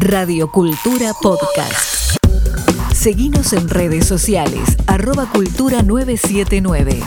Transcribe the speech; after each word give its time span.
Radio 0.00 0.50
Cultura 0.50 1.12
Podcast. 1.22 2.16
Seguimos 2.92 3.52
en 3.52 3.68
redes 3.68 4.04
sociales, 4.04 4.76
arroba 4.88 5.28
cultura 5.32 5.82
979. 5.82 7.00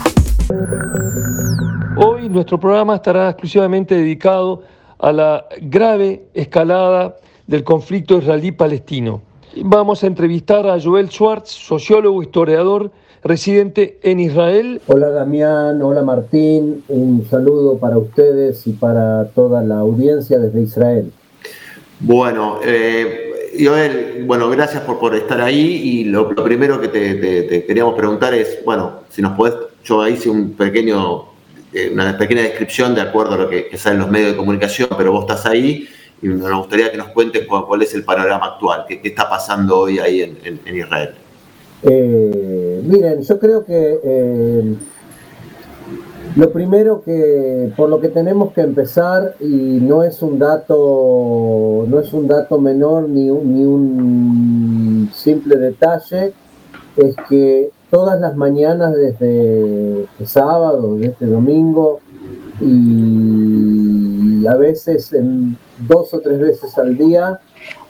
Hoy 1.98 2.30
nuestro 2.30 2.58
programa 2.58 2.96
estará 2.96 3.30
exclusivamente 3.30 3.96
dedicado 3.96 4.64
a 5.00 5.12
la 5.12 5.46
grave 5.62 6.28
escalada 6.34 7.18
del 7.46 7.66
conflicto 7.66 8.20
israelí-palestino. 8.20 9.22
Vamos 9.64 10.06
a 10.06 10.08
entrevistar 10.08 10.66
a 10.66 10.80
Joel 10.82 11.10
Schwartz, 11.10 11.50
sociólogo, 11.50 12.24
historiador, 12.24 12.92
residente 13.22 14.00
en 14.02 14.22
Israel. 14.22 14.82
Hola 14.88 15.10
Damián, 15.10 15.82
hola 15.82 16.04
Martín, 16.04 16.84
un 16.88 17.26
saludo 17.30 17.80
para 17.80 17.98
ustedes 17.98 18.66
y 18.66 18.72
para 18.72 19.28
toda 19.32 19.62
la 19.62 19.80
audiencia 19.80 20.40
desde 20.40 20.62
Israel. 20.62 21.12
Bueno, 22.00 22.60
eh, 22.64 23.52
Joel, 23.60 24.24
bueno, 24.26 24.50
gracias 24.50 24.84
por, 24.84 25.00
por 25.00 25.16
estar 25.16 25.42
ahí 25.42 25.82
y 25.84 26.04
lo, 26.06 26.30
primero 26.36 26.80
que 26.80 26.90
te, 26.90 27.66
queríamos 27.66 27.96
preguntar 27.96 28.34
es, 28.34 28.60
bueno, 28.64 29.02
si 29.10 29.22
nos 29.22 29.36
podés, 29.36 29.56
yo 29.84 30.08
hice 30.08 30.30
un 30.30 30.52
pequeño, 30.52 31.26
eh, 31.74 31.90
una 31.92 32.18
pequeña 32.18 32.44
descripción 32.44 32.94
de 32.94 33.02
acuerdo 33.02 33.34
a 33.34 33.38
lo 33.38 33.50
que, 33.50 33.68
que 33.68 33.78
sale 33.78 33.96
en 33.96 34.02
los 34.02 34.12
medios 34.12 34.32
de 34.32 34.38
comunicación, 34.38 34.90
pero 34.98 35.12
vos 35.12 35.22
estás 35.22 35.46
ahí 35.46 35.88
y 36.22 36.28
nos 36.28 36.52
gustaría 36.58 36.92
que 36.92 36.98
nos 36.98 37.10
cuentes 37.10 37.48
cuál, 37.48 37.82
es 37.82 37.94
el 37.94 38.04
panorama 38.04 38.48
actual, 38.48 38.86
qué, 38.88 39.00
está 39.04 39.30
pasando 39.30 39.80
hoy 39.80 40.00
ahí 40.00 40.22
en, 40.22 40.76
Israel. 40.76 41.12
Eh, 41.84 42.82
miren, 42.84 43.22
yo 43.22 43.40
creo 43.40 43.64
que 43.64 44.00
eh, 44.04 44.76
lo 46.38 46.52
primero 46.52 47.02
que 47.02 47.74
por 47.76 47.90
lo 47.90 48.00
que 48.00 48.10
tenemos 48.10 48.54
que 48.54 48.62
empezar 48.62 49.36
y 49.40 49.80
no 49.82 50.04
es 50.04 50.22
un 50.22 50.38
dato 50.38 51.84
no 51.88 52.00
es 52.00 52.14
un 52.14 52.28
dato 52.28 52.60
menor 52.60 53.10
ni 53.10 53.32
un, 53.32 53.56
ni 53.56 53.66
un 53.66 55.10
simple 55.14 55.58
detalle 55.58 56.34
es 56.96 57.16
que 57.28 57.72
todas 57.90 58.20
las 58.20 58.36
mañanas 58.36 58.94
desde 58.96 60.06
sábado, 60.26 60.98
desde 60.98 61.26
domingo 61.26 62.02
y 62.62 64.46
a 64.46 64.56
veces 64.56 65.14
en 65.14 65.58
dos 65.88 66.14
o 66.14 66.20
tres 66.20 66.40
veces 66.40 66.78
al 66.78 66.98
día 66.98 67.40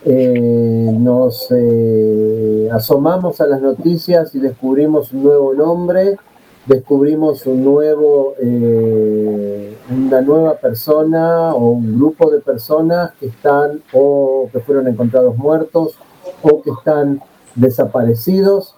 eh, 0.04 0.90
nos 0.98 1.48
eh, 1.50 2.68
asomamos 2.72 3.40
a 3.42 3.46
las 3.46 3.60
noticias 3.60 4.34
y 4.34 4.40
descubrimos 4.40 5.12
un 5.12 5.24
nuevo 5.24 5.52
nombre 5.52 6.16
descubrimos 6.68 7.46
un 7.46 7.64
nuevo, 7.64 8.34
eh, 8.38 9.74
una 9.90 10.20
nueva 10.20 10.56
persona 10.56 11.54
o 11.54 11.70
un 11.70 11.96
grupo 11.96 12.30
de 12.30 12.40
personas 12.40 13.12
que 13.18 13.26
están 13.26 13.82
o 13.94 14.50
que 14.52 14.60
fueron 14.60 14.86
encontrados 14.86 15.36
muertos 15.36 15.94
o 16.42 16.60
que 16.60 16.70
están 16.70 17.22
desaparecidos, 17.54 18.76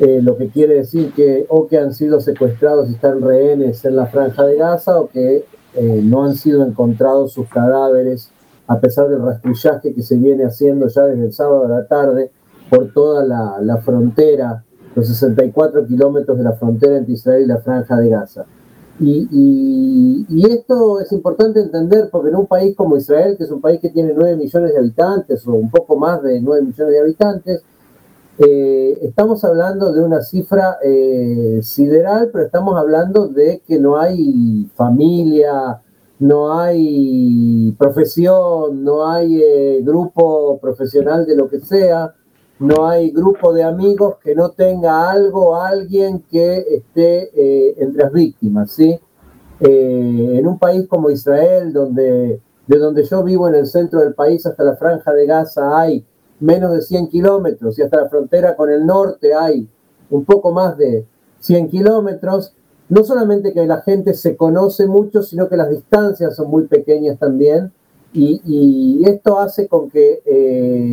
eh, 0.00 0.20
lo 0.22 0.38
que 0.38 0.48
quiere 0.48 0.76
decir 0.76 1.12
que 1.12 1.44
o 1.50 1.68
que 1.68 1.76
han 1.76 1.92
sido 1.92 2.20
secuestrados 2.20 2.88
y 2.88 2.94
están 2.94 3.20
rehenes 3.20 3.84
en 3.84 3.96
la 3.96 4.06
franja 4.06 4.46
de 4.46 4.56
Gaza 4.56 4.98
o 4.98 5.08
que 5.08 5.44
eh, 5.74 6.00
no 6.02 6.24
han 6.24 6.34
sido 6.34 6.64
encontrados 6.64 7.34
sus 7.34 7.46
cadáveres 7.48 8.30
a 8.66 8.80
pesar 8.80 9.08
del 9.08 9.22
rastrillaje 9.22 9.92
que 9.92 10.02
se 10.02 10.16
viene 10.16 10.44
haciendo 10.44 10.88
ya 10.88 11.02
desde 11.02 11.26
el 11.26 11.32
sábado 11.32 11.66
a 11.66 11.68
la 11.68 11.86
tarde 11.86 12.30
por 12.70 12.92
toda 12.92 13.24
la, 13.24 13.58
la 13.60 13.78
frontera 13.78 14.64
los 14.94 15.06
64 15.06 15.86
kilómetros 15.86 16.38
de 16.38 16.44
la 16.44 16.52
frontera 16.52 16.96
entre 16.96 17.14
Israel 17.14 17.42
y 17.42 17.46
la 17.46 17.58
franja 17.58 17.96
de 17.96 18.08
Gaza. 18.08 18.46
Y, 19.00 20.26
esto 20.50 21.00
es 21.00 21.12
importante 21.12 21.60
entender 21.60 22.08
porque 22.10 22.30
en 22.30 22.36
un 22.36 22.46
país 22.46 22.74
como 22.76 22.96
Israel, 22.96 23.36
que 23.36 23.44
es 23.44 23.50
un 23.50 23.60
país 23.60 23.80
que 23.80 23.90
tiene 23.90 24.12
9 24.14 24.36
millones 24.36 24.72
de 24.72 24.78
habitantes 24.78 25.46
o 25.46 25.52
un 25.52 25.70
poco 25.70 25.96
más 25.96 26.22
de 26.22 26.40
9 26.40 26.62
millones 26.62 26.92
de 26.92 27.00
habitantes, 27.00 27.62
eh, 28.38 28.98
estamos 29.02 29.44
hablando 29.44 29.92
de 29.92 30.00
una 30.00 30.22
cifra 30.22 30.78
eh, 30.82 31.60
sideral, 31.62 32.30
pero 32.32 32.44
estamos 32.44 32.76
hablando 32.78 33.28
de 33.28 33.62
que 33.66 33.78
no 33.78 33.98
hay 33.98 34.68
familia, 34.74 35.80
no 36.20 36.58
hay 36.58 37.74
profesión, 37.78 38.84
no 38.84 39.08
hay 39.08 39.42
eh, 39.42 39.80
grupo 39.82 40.58
profesional 40.60 41.26
de 41.26 41.36
lo 41.36 41.48
que 41.48 41.60
sea, 41.60 42.14
no 42.58 42.88
hay 42.88 43.10
grupo 43.10 43.52
de 43.52 43.62
amigos 43.62 44.16
que 44.22 44.34
no 44.34 44.50
tenga 44.50 45.10
algo, 45.10 45.56
alguien 45.56 46.24
que 46.30 46.58
esté 46.58 47.30
eh, 47.34 47.74
entre 47.78 48.02
las 48.02 48.12
víctimas, 48.12 48.72
¿sí? 48.72 48.98
Eh, 49.60 50.34
en 50.38 50.46
un 50.46 50.58
país 50.58 50.86
como 50.88 51.10
Israel, 51.10 51.72
donde, 51.72 52.40
de 52.66 52.78
donde 52.78 53.04
yo 53.04 53.22
vivo 53.22 53.48
en 53.48 53.54
el 53.54 53.66
centro 53.66 54.00
del 54.00 54.14
país 54.14 54.44
hasta 54.46 54.64
la 54.64 54.76
franja 54.76 55.12
de 55.12 55.26
Gaza 55.26 55.80
hay 55.80 56.04
menos 56.40 56.72
de 56.72 56.82
100 56.82 57.08
kilómetros 57.08 57.78
y 57.78 57.82
hasta 57.82 58.02
la 58.02 58.08
frontera 58.08 58.54
con 58.54 58.70
el 58.70 58.86
norte 58.86 59.34
hay 59.34 59.68
un 60.10 60.24
poco 60.24 60.52
más 60.52 60.76
de 60.78 61.04
100 61.40 61.68
kilómetros, 61.68 62.54
no 62.88 63.04
solamente 63.04 63.52
que 63.52 63.66
la 63.66 63.82
gente 63.82 64.14
se 64.14 64.36
conoce 64.36 64.86
mucho, 64.86 65.22
sino 65.22 65.48
que 65.48 65.56
las 65.56 65.70
distancias 65.70 66.34
son 66.34 66.50
muy 66.50 66.66
pequeñas 66.66 67.18
también 67.18 67.72
y, 68.12 69.02
esto 69.06 69.38
hace 69.38 69.68
con 69.68 69.90
que... 69.90 70.22
Eh, 70.24 70.92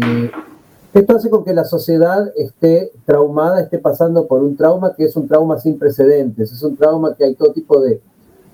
esto 0.99 1.15
hace 1.15 1.29
con 1.29 1.43
que 1.43 1.53
la 1.53 1.65
sociedad 1.65 2.31
esté 2.37 2.91
traumada, 3.05 3.59
esté 3.59 3.79
pasando 3.79 4.27
por 4.27 4.41
un 4.41 4.55
trauma 4.55 4.93
que 4.95 5.03
es 5.03 5.15
un 5.17 5.27
trauma 5.27 5.59
sin 5.59 5.77
precedentes, 5.77 6.53
es 6.53 6.63
un 6.63 6.77
trauma 6.77 7.15
que 7.15 7.25
hay 7.25 7.35
todo 7.35 7.51
tipo 7.51 7.81
de, 7.81 8.01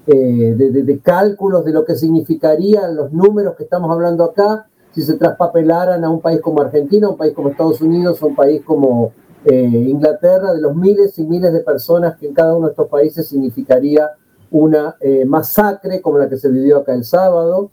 eh, 0.07 0.99
cálculos 1.03 1.63
de 1.63 1.71
lo 1.71 1.85
que 1.85 1.95
significarían 1.95 2.95
los 2.95 3.13
números 3.13 3.55
que 3.55 3.63
estamos 3.63 3.91
hablando 3.91 4.23
acá. 4.23 4.67
Si 4.91 5.03
se 5.03 5.13
traspapelaran 5.13 6.03
a 6.03 6.09
un 6.09 6.19
país 6.19 6.41
como 6.41 6.61
Argentina, 6.61 7.07
un 7.07 7.15
país 7.15 7.33
como 7.33 7.49
Estados 7.49 7.79
Unidos, 7.79 8.21
un 8.23 8.35
país 8.35 8.63
como 8.65 9.13
eh, 9.45 9.63
Inglaterra, 9.63 10.51
de 10.53 10.61
los 10.61 10.75
miles 10.75 11.17
y 11.19 11.23
miles 11.23 11.53
de 11.53 11.59
personas 11.59 12.17
que 12.17 12.27
en 12.27 12.33
cada 12.33 12.55
uno 12.55 12.67
de 12.67 12.71
estos 12.71 12.87
países 12.87 13.27
significaría 13.27 14.09
una 14.49 14.95
eh, 14.99 15.25
masacre 15.25 16.01
como 16.01 16.17
la 16.17 16.27
que 16.27 16.37
se 16.37 16.49
vivió 16.49 16.79
acá 16.79 16.93
el 16.93 17.05
sábado, 17.05 17.69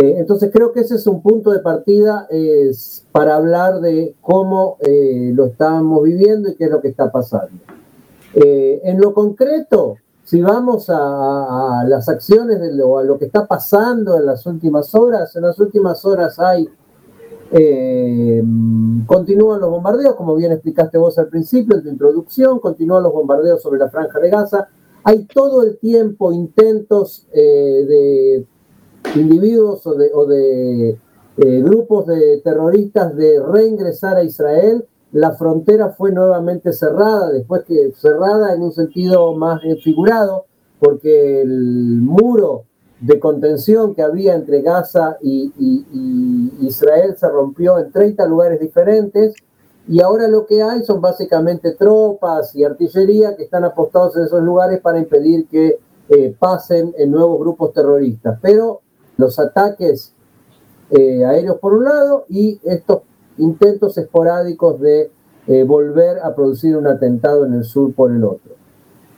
eh, 0.00 0.14
entonces 0.18 0.52
creo 0.52 0.70
que 0.70 0.78
ese 0.80 0.94
es 0.94 1.08
un 1.08 1.20
punto 1.22 1.50
de 1.50 1.58
partida 1.58 2.28
para 3.10 3.34
hablar 3.34 3.80
de 3.80 4.14
cómo 4.20 4.76
eh, 4.78 5.32
lo 5.34 5.46
estamos 5.46 6.04
viviendo 6.04 6.48
y 6.48 6.54
qué 6.54 6.66
es 6.66 6.70
lo 6.70 6.80
que 6.80 6.86
está 6.86 7.10
pasando. 7.10 7.60
Eh, 8.32 8.80
en 8.84 9.00
lo 9.00 9.12
concreto, 9.12 9.96
si 10.22 10.40
vamos 10.40 10.88
a, 10.88 11.84
las 11.88 12.08
acciones 12.08 12.60
de 12.60 12.74
lo, 12.74 12.98
a 12.98 13.02
lo 13.02 13.18
que 13.18 13.24
está 13.24 13.48
pasando 13.48 14.16
en 14.16 14.26
las 14.26 14.46
últimas 14.46 14.94
horas, 14.94 15.34
en 15.34 15.42
las 15.42 15.58
últimas 15.58 16.04
horas 16.04 16.38
hay 16.38 16.68
continúan 19.06 19.58
los 19.58 19.70
bombardeos, 19.70 20.14
como 20.16 20.36
bien 20.36 20.52
explicaste 20.52 20.98
vos 20.98 21.18
al 21.18 21.28
principio 21.28 21.76
en 21.76 21.82
tu 21.82 21.88
introducción, 21.88 22.60
continúan 22.60 23.02
los 23.02 23.12
bombardeos 23.12 23.62
sobre 23.62 23.80
la 23.80 23.88
franja 23.88 24.20
de 24.20 24.28
Gaza. 24.28 24.68
Hay 25.02 25.24
todo 25.24 25.62
el 25.62 25.78
tiempo 25.78 26.30
intentos 26.30 27.26
de 27.32 28.46
individuos 29.14 29.86
o 29.86 29.94
de, 30.26 30.90
eh, 30.90 31.62
grupos 31.62 32.06
de 32.06 32.40
terroristas 32.42 33.14
de 33.16 33.40
reingresar 33.42 34.16
a 34.16 34.24
Israel. 34.24 34.86
La 35.12 35.32
frontera 35.32 35.90
fue 35.90 36.12
nuevamente 36.12 36.72
cerrada, 36.72 37.30
después 37.30 37.64
que 37.64 37.92
cerrada 37.96 38.54
en 38.54 38.62
un 38.62 38.72
sentido 38.72 39.34
más 39.34 39.60
figurado, 39.82 40.44
porque 40.80 41.40
el 41.40 42.00
muro 42.02 42.64
de 43.00 43.20
contención 43.20 43.94
que 43.94 44.02
había 44.02 44.34
entre 44.34 44.62
Gaza 44.62 45.16
y, 45.22 45.52
Israel 46.60 47.14
se 47.16 47.28
rompió 47.28 47.78
en 47.78 47.92
30 47.92 48.26
lugares 48.26 48.60
diferentes 48.60 49.34
y 49.88 50.02
ahora 50.02 50.28
lo 50.28 50.44
que 50.46 50.62
hay 50.62 50.82
son 50.82 51.00
básicamente 51.00 51.72
tropas 51.72 52.54
y 52.54 52.64
artillería 52.64 53.36
que 53.36 53.44
están 53.44 53.64
apostados 53.64 54.16
en 54.16 54.24
esos 54.24 54.42
lugares 54.42 54.80
para 54.80 54.98
impedir 54.98 55.46
que 55.48 55.78
eh, 56.10 56.34
pasen 56.38 56.94
en 56.98 57.10
nuevos 57.10 57.38
grupos 57.38 57.72
terroristas. 57.72 58.38
Pero 58.42 58.82
los 59.18 59.38
ataques 59.38 60.14
eh, 60.90 61.24
aéreos 61.24 61.58
por 61.58 61.74
un 61.74 61.84
lado 61.84 62.24
y 62.30 62.58
estos 62.64 63.02
intentos 63.36 63.98
esporádicos 63.98 64.80
de 64.80 65.10
eh, 65.46 65.64
volver 65.64 66.18
a 66.20 66.34
producir 66.34 66.76
un 66.76 66.86
atentado 66.86 67.44
en 67.44 67.52
el 67.52 67.64
sur 67.64 67.92
por 67.92 68.10
el 68.10 68.24
otro. 68.24 68.54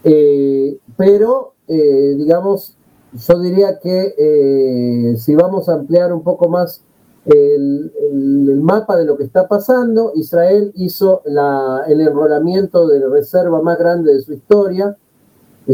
Eh, 0.02 0.78
pero, 0.96 1.52
digamos, 1.68 2.76
yo 3.12 3.38
diría 3.38 3.78
que 3.78 5.14
si 5.16 5.34
vamos 5.36 5.68
a 5.68 5.74
ampliar 5.74 6.12
un 6.12 6.24
poco 6.24 6.48
más 6.48 6.82
el, 7.24 7.92
mapa 8.60 8.96
de 8.96 9.04
lo 9.04 9.16
que 9.16 9.22
está 9.22 9.46
pasando, 9.46 10.12
Israel 10.16 10.72
hizo 10.74 11.22
el 11.24 12.00
enrolamiento 12.00 12.88
de 12.88 13.06
reserva 13.08 13.62
más 13.62 13.78
grande 13.78 14.14
de 14.14 14.20
su 14.20 14.32
historia, 14.32 14.96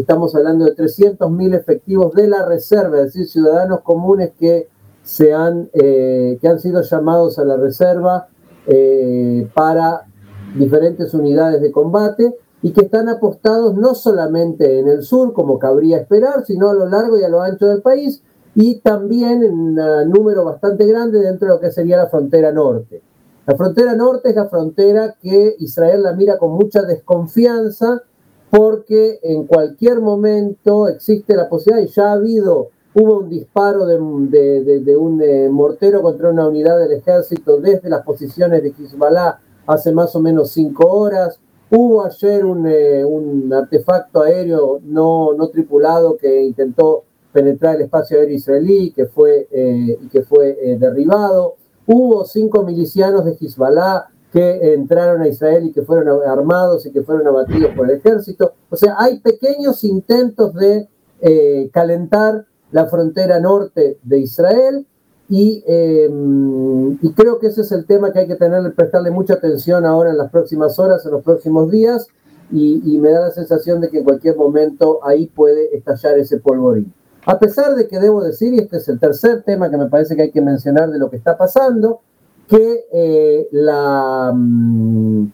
Estamos 0.01 0.35
hablando 0.35 0.67
de 0.67 0.77
300.000 0.77 1.55
efectivos 1.55 2.13
de 2.13 2.29
la 2.29 2.45
reserva, 2.45 2.99
es 2.99 3.07
decir, 3.07 3.27
ciudadanos 3.27 3.81
comunes 3.81 4.33
que, 4.39 4.69
se 5.03 5.33
han, 5.33 5.71
eh, 5.73 6.37
que 6.41 6.49
han 6.49 6.59
sido 6.59 6.83
llamados 6.83 7.39
a 7.39 7.45
la 7.45 7.57
reserva 7.57 8.29
eh, 8.67 9.49
para 9.55 10.07
diferentes 10.55 11.15
unidades 11.15 11.63
de 11.63 11.73
combate 11.73 12.37
y 12.61 12.73
que 12.73 12.83
están 12.85 13.09
apostados 13.09 13.75
no 13.75 13.95
solamente 13.95 14.81
en 14.81 14.89
el 14.89 15.03
sur, 15.03 15.33
como 15.33 15.59
cabría 15.59 15.99
esperar, 15.99 16.45
sino 16.45 16.69
a 16.69 16.75
lo 16.75 16.87
largo 16.87 17.19
y 17.19 17.23
a 17.23 17.29
lo 17.29 17.41
ancho 17.41 17.67
del 17.67 17.81
país, 17.81 18.23
y 18.55 18.81
también 18.81 19.45
en 19.45 19.55
un 19.55 20.11
número 20.11 20.45
bastante 20.45 20.87
grande 20.87 21.21
dentro 21.21 21.49
de 21.49 21.55
lo 21.55 21.61
que 21.61 21.71
sería 21.71 21.97
la 21.97 22.09
frontera 22.09 22.53
norte. 22.53 23.03
La 23.47 23.57
frontera 23.57 23.95
norte 23.95 24.29
es 24.29 24.37
la 24.37 24.49
frontera 24.49 25.15
que 25.23 25.57
Israel 25.61 26.03
la 26.03 26.13
mira 26.13 26.37
con 26.37 26.53
mucha 26.53 26.83
desconfianza 26.83 28.03
porque 28.57 29.21
en 29.23 29.47
cualquier 29.47 30.01
momento 30.01 30.89
existe 30.89 31.37
la 31.37 31.47
posibilidad, 31.47 31.87
y 31.87 31.93
ya 31.93 32.09
ha 32.09 32.13
habido, 32.13 32.71
hubo 32.95 33.19
un 33.19 33.29
disparo 33.29 33.85
de, 33.85 33.99
un 33.99 35.23
eh, 35.23 35.51
mortero 35.51 36.01
contra 36.01 36.31
una 36.31 36.49
unidad 36.49 36.79
del 36.79 36.93
ejército 36.93 37.61
desde 37.61 37.91
las 37.91 38.03
posiciones 38.03 38.63
de 38.63 38.71
Hezbollah 38.71 39.41
hace 39.67 39.93
más 39.93 40.17
o 40.17 40.21
menos 40.21 40.53
cinco 40.53 40.87
horas, 40.91 41.39
hubo 41.71 42.03
ayer 42.03 42.47
un, 42.47 42.67
eh, 42.67 43.05
artefacto 43.55 44.23
aéreo 44.23 44.81
no, 44.85 45.35
no 45.35 45.49
tripulado 45.49 46.17
que 46.17 46.43
intentó 46.43 47.05
penetrar 47.33 47.77
el 47.77 47.83
espacio 47.83 48.19
aéreo 48.19 48.37
israelí 48.37 48.91
que 48.91 49.05
fue, 49.05 49.49
eh, 49.51 49.99
que 50.11 50.23
fue 50.23 50.57
eh, 50.63 50.79
derribado. 50.79 51.57
Hubo 51.87 52.25
cinco 52.25 52.63
milicianos 52.63 53.27
de 53.27 53.37
Hezbollah 53.39 54.07
que 54.33 54.75
entraron 54.75 55.23
a 55.23 55.29
Israel 55.29 55.67
y 55.67 55.73
que 55.73 55.83
fueron 55.83 56.23
armados 56.29 56.85
y 56.87 56.93
que 56.93 57.03
fueron 57.03 57.27
abatidos 57.27 57.73
por 57.75 57.91
el 57.91 57.99
ejército. 57.99 58.53
O 58.69 58.77
sea, 58.77 58.97
hay 58.99 59.21
pequeños 59.21 59.83
intentos 59.85 60.55
de 60.55 60.89
eh, 61.21 61.71
calentar 61.73 62.47
la 62.73 62.87
frontera 62.87 63.41
norte 63.41 63.99
de 64.03 64.19
Israel 64.19 64.87
y, 65.29 65.65
y, 65.67 67.13
creo 67.13 67.41
que 67.41 67.49
ese 67.49 67.63
es 67.63 67.73
el 67.73 67.85
tema 67.85 68.13
que 68.13 68.21
hay 68.21 68.27
que 68.29 68.37
tener, 68.37 68.73
prestarle 68.75 69.11
mucha 69.11 69.35
atención 69.35 69.85
ahora 69.85 70.11
en 70.11 70.19
las 70.19 70.31
próximas 70.31 70.79
horas, 70.79 71.05
en 71.05 71.11
los 71.13 71.25
próximos 71.25 71.71
días, 71.71 72.07
y, 72.53 72.95
y 72.95 72.99
me 72.99 73.11
da 73.11 73.23
la 73.23 73.31
sensación 73.33 73.81
de 73.81 73.91
que 73.91 73.99
en 73.99 74.05
cualquier 74.05 74.37
momento 74.37 75.01
ahí 75.03 75.27
puede 75.27 75.77
estallar 75.77 76.17
ese 76.19 76.39
polvorín. 76.39 76.93
A 77.25 77.41
pesar 77.41 77.75
de 77.75 77.89
que 77.89 77.99
debo 77.99 78.23
decir, 78.23 78.55
y 78.55 78.59
este 78.59 78.77
es 78.77 78.89
el 78.89 79.01
tercer 79.01 79.43
tema 79.43 79.69
que 79.69 79.77
me 79.77 79.89
parece 79.89 80.15
que 80.15 80.23
hay 80.23 80.31
que 80.31 80.41
mencionar 80.41 80.91
de 80.91 80.99
lo 80.99 81.11
que 81.11 81.17
está 81.17 81.37
pasando, 81.37 82.03
que 82.49 82.87
eh, 82.93 83.49
la, 83.53 84.33
mm, 84.35 85.27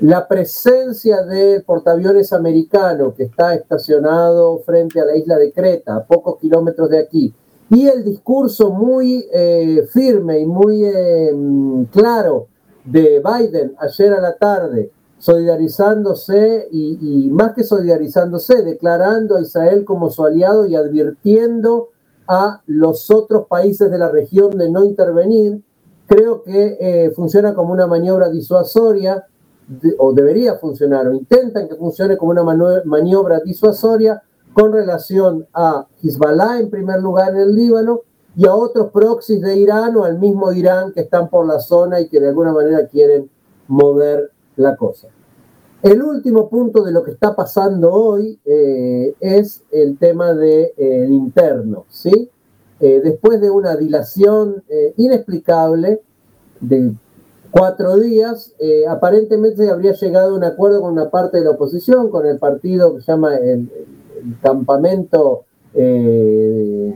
la 0.00 0.28
presencia 0.28 1.22
del 1.22 1.62
portaaviones 1.64 2.32
americano 2.32 3.14
que 3.14 3.24
está 3.24 3.54
estacionado 3.54 4.58
frente 4.60 5.00
a 5.00 5.04
la 5.04 5.16
isla 5.16 5.36
de 5.36 5.52
Creta, 5.52 5.96
a 5.96 6.04
pocos 6.04 6.38
kilómetros 6.38 6.88
de 6.90 6.98
aquí, 6.98 7.34
y 7.70 7.86
el 7.86 8.04
discurso 8.04 8.70
muy 8.70 9.26
eh, 9.32 9.86
firme 9.92 10.40
y 10.40 10.46
muy 10.46 10.84
eh, 10.84 11.32
mm, 11.34 11.84
claro 11.84 12.46
de 12.84 13.22
Biden 13.22 13.74
ayer 13.78 14.12
a 14.14 14.20
la 14.20 14.36
tarde 14.36 14.90
solidarizándose 15.18 16.68
y, 16.70 17.28
más 17.30 17.52
que 17.52 17.64
solidarizándose, 17.64 18.62
declarando 18.62 19.36
a 19.36 19.40
Israel 19.40 19.84
como 19.84 20.10
su 20.10 20.24
aliado 20.24 20.66
y 20.66 20.76
advirtiendo 20.76 21.88
a 22.28 22.62
los 22.66 23.10
otros 23.10 23.46
países 23.48 23.90
de 23.90 23.98
la 23.98 24.10
región 24.10 24.56
de 24.56 24.70
no 24.70 24.84
intervenir, 24.84 25.60
creo 26.08 26.42
que 26.42 26.76
eh, 26.80 27.10
funciona 27.12 27.54
como 27.54 27.72
una 27.72 27.86
maniobra 27.86 28.28
disuasoria, 28.30 29.24
o 29.98 30.14
debería 30.14 30.54
funcionar, 30.54 31.06
o 31.06 31.12
intentan 31.12 31.68
que 31.68 31.76
funcione 31.76 32.16
como 32.16 32.30
una 32.30 32.42
maniobra 32.84 33.40
disuasoria 33.40 34.22
con 34.54 34.72
relación 34.72 35.46
a 35.52 35.86
Hezbollah 36.02 36.58
en 36.58 36.70
primer 36.70 37.00
lugar 37.00 37.34
en 37.34 37.40
el 37.42 37.54
Líbano 37.54 38.00
y 38.34 38.46
a 38.46 38.54
otros 38.54 38.90
proxies 38.90 39.42
de 39.42 39.56
Irán 39.56 39.94
o 39.96 40.04
al 40.04 40.18
mismo 40.18 40.50
Irán 40.52 40.92
que 40.92 41.00
están 41.00 41.28
por 41.28 41.46
la 41.46 41.60
zona 41.60 42.00
y 42.00 42.08
que 42.08 42.18
de 42.18 42.28
alguna 42.28 42.52
manera 42.52 42.86
quieren 42.86 43.30
mover 43.66 44.30
la 44.56 44.74
cosa. 44.74 45.08
El 45.82 46.02
último 46.02 46.48
punto 46.48 46.82
de 46.82 46.90
lo 46.90 47.02
que 47.02 47.12
está 47.12 47.36
pasando 47.36 47.92
hoy 47.92 48.40
eh, 48.44 49.14
es 49.20 49.62
el 49.70 49.98
tema 49.98 50.32
del 50.32 50.38
de, 50.38 50.74
eh, 50.76 51.06
interno, 51.08 51.84
¿sí? 51.88 52.30
Eh, 52.80 53.00
después 53.02 53.40
de 53.40 53.50
una 53.50 53.76
dilación 53.76 54.62
inexplicable 54.96 56.00
de 56.60 56.92
cuatro 57.50 57.96
días, 57.96 58.54
aparentemente 58.88 59.64
se 59.64 59.70
habría 59.70 59.92
llegado 59.92 60.34
a 60.34 60.36
un 60.36 60.44
acuerdo 60.44 60.80
con 60.80 60.92
una 60.92 61.10
parte 61.10 61.38
de 61.38 61.44
la 61.44 61.50
oposición, 61.50 62.10
con 62.10 62.26
el 62.26 62.38
partido 62.38 62.94
que 62.94 63.00
se 63.00 63.12
llama 63.12 63.36
el, 63.36 63.70
Campamento 64.42 65.44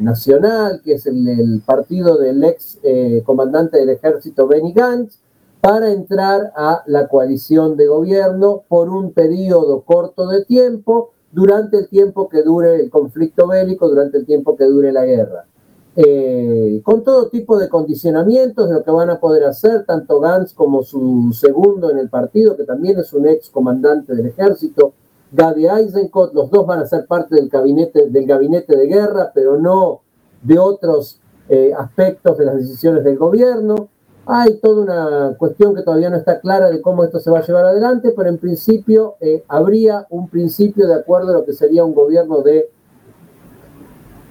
Nacional, 0.01 0.83
que 0.85 0.95
es 0.95 1.07
el, 1.07 1.29
el 1.29 1.63
partido 1.65 2.19
del 2.19 2.43
ex 2.43 2.81
comandante 3.25 3.79
del 3.79 3.91
ejército 3.91 4.47
Benny 4.49 4.73
Gantz, 4.73 5.23
para 5.63 5.93
entrar 5.93 6.53
a 6.57 6.83
la 6.87 7.07
coalición 7.07 7.77
de 7.77 7.87
gobierno 7.87 8.65
por 8.67 8.91
un 8.91 9.13
periodo 9.13 9.83
corto 9.83 10.27
de 10.27 10.45
tiempo, 10.45 11.13
durante 11.31 11.79
el 11.79 11.89
tiempo 11.89 12.29
que 12.29 12.43
dure 12.43 12.81
el 12.81 12.91
conflicto 12.91 13.47
bélico, 13.47 13.89
durante 13.89 14.19
el 14.19 14.27
tiempo 14.27 14.57
que 14.57 14.65
dure 14.65 14.91
la 14.91 15.05
guerra. 15.05 15.47
Eh, 15.95 16.81
con 16.83 17.05
todo 17.05 17.29
tipo 17.29 17.59
de 17.59 17.69
condicionamientos 17.69 18.67
de 18.67 18.77
lo 18.77 18.83
que 18.83 18.91
van 18.91 19.11
a 19.11 19.21
poder 19.21 19.45
hacer 19.45 19.85
tanto 19.85 20.21
Gantz 20.21 20.55
como 20.55 20.83
su 20.83 21.37
segundo 21.39 21.91
en 21.91 21.99
el 21.99 22.09
partido, 22.09 22.57
que 22.57 22.65
también 22.65 22.99
es 22.99 23.13
un 23.13 23.27
ex 23.27 23.51
comandante 23.51 24.15
del 24.15 24.27
ejército, 24.27 24.95
Gadi 25.33 25.67
Eisenkot, 25.67 26.35
los 26.35 26.51
dos 26.51 26.67
van 26.67 26.81
a 26.81 26.87
ser 26.87 27.07
parte 27.07 27.35
del 27.35 27.49
gabinete, 27.49 28.09
del 28.09 28.27
gabinete 28.27 28.77
de 28.77 28.87
guerra, 28.87 29.33
pero 29.35 29.59
no 29.59 30.01
de 30.43 30.59
otros 30.59 31.21
eh, 31.49 31.73
aspectos 31.77 32.37
de 32.39 32.45
las 32.45 32.57
decisiones 32.57 33.05
del 33.05 33.17
gobierno. 33.17 33.89
Hay 34.27 34.61
toda 34.61 34.83
una 34.83 35.37
cuestión 35.37 35.75
que 35.75 35.83
todavía 35.83 36.11
no 36.11 36.17
está 36.17 36.41
clara 36.41 36.71
de 36.71 36.81
cómo 36.81 37.03
esto 37.03 37.19
se 37.19 37.31
va 37.31 37.41
a 37.41 37.47
llevar 37.47 37.65
adelante, 37.65 38.13
pero 38.17 38.29
en 38.29 38.39
principio 38.39 39.17
eh, 39.21 39.43
habría 39.49 40.07
un 40.11 40.29
principio 40.29 40.87
de 40.87 40.95
acuerdo 40.95 41.31
a 41.31 41.39
lo 41.39 41.45
que 41.45 41.55
sería 41.55 41.85
un 41.85 41.95
gobierno 41.95 42.43
de, 42.43 42.71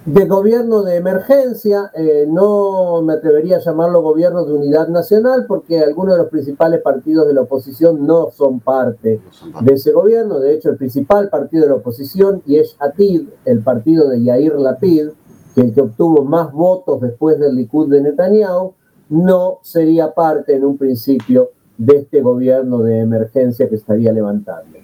de 0.05 0.25
gobierno 0.25 0.83
de 0.83 0.95
emergencia. 0.95 1.91
Eh, 1.95 2.25
no 2.27 3.01
me 3.01 3.13
atrevería 3.13 3.57
a 3.57 3.59
llamarlo 3.59 4.01
gobierno 4.01 4.45
de 4.45 4.53
unidad 4.53 4.87
nacional 4.87 5.45
porque 5.47 5.79
algunos 5.79 6.15
de 6.15 6.23
los 6.23 6.29
principales 6.29 6.81
partidos 6.81 7.27
de 7.27 7.33
la 7.33 7.41
oposición 7.41 8.05
no 8.05 8.31
son 8.31 8.59
parte 8.59 9.21
de 9.61 9.73
ese 9.73 9.91
gobierno. 9.91 10.39
De 10.39 10.53
hecho, 10.53 10.69
el 10.69 10.77
principal 10.77 11.29
partido 11.29 11.63
de 11.63 11.69
la 11.69 11.75
oposición, 11.75 12.41
y 12.45 12.57
es 12.57 12.75
Atid, 12.79 13.27
el 13.45 13.61
partido 13.61 14.09
de 14.09 14.23
Yair 14.23 14.55
Lapid, 14.55 15.09
que 15.53 15.61
el 15.61 15.73
que 15.73 15.81
obtuvo 15.81 16.23
más 16.23 16.51
votos 16.51 17.01
después 17.01 17.39
del 17.39 17.55
Likud 17.55 17.89
de 17.89 18.01
Netanyahu, 18.01 18.73
no 19.09 19.59
sería 19.61 20.13
parte 20.13 20.55
en 20.55 20.63
un 20.63 20.77
principio 20.77 21.51
de 21.77 21.97
este 21.97 22.21
gobierno 22.21 22.79
de 22.79 22.99
emergencia 22.99 23.67
que 23.67 23.75
estaría 23.75 24.13
levantando. 24.13 24.77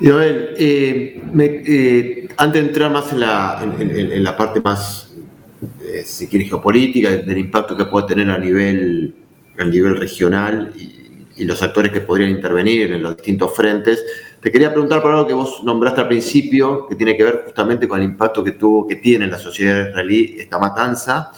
Eh, 0.00 1.20
eh, 1.38 2.28
antes 2.36 2.62
de 2.62 2.68
entrar 2.68 2.90
más 2.90 3.12
en 3.12 3.20
la, 3.20 4.36
parte 4.36 4.60
más, 4.60 5.14
eh, 5.82 6.02
si 6.04 6.26
quieres, 6.26 6.48
geopolítica, 6.48 7.16
del 7.16 7.38
impacto 7.38 7.76
que 7.76 7.86
puede 7.86 8.06
tener 8.06 8.30
a 8.30 8.38
nivel, 8.38 9.14
a 9.58 9.64
nivel 9.64 9.96
regional 9.96 10.72
y, 10.76 10.94
los 11.38 11.62
actores 11.62 11.92
que 11.92 12.00
podrían 12.00 12.30
intervenir 12.30 12.92
en 12.92 13.02
los 13.02 13.14
distintos 13.14 13.54
frentes, 13.54 14.02
te 14.40 14.50
quería 14.50 14.70
preguntar 14.70 15.02
por 15.02 15.10
algo 15.12 15.26
que 15.26 15.34
vos 15.34 15.62
nombraste 15.64 16.00
al 16.00 16.08
principio, 16.08 16.86
que 16.88 16.94
tiene 16.94 17.14
que 17.14 17.24
ver 17.24 17.42
justamente 17.44 17.86
con 17.86 18.00
el 18.00 18.06
impacto 18.06 18.42
que 18.42 18.52
tuvo, 18.52 18.86
que 18.86 18.96
tiene 18.96 19.26
en 19.26 19.32
la 19.32 19.38
sociedad 19.38 19.90
israelí 19.90 20.36
esta 20.38 20.58
matanza, 20.58 21.30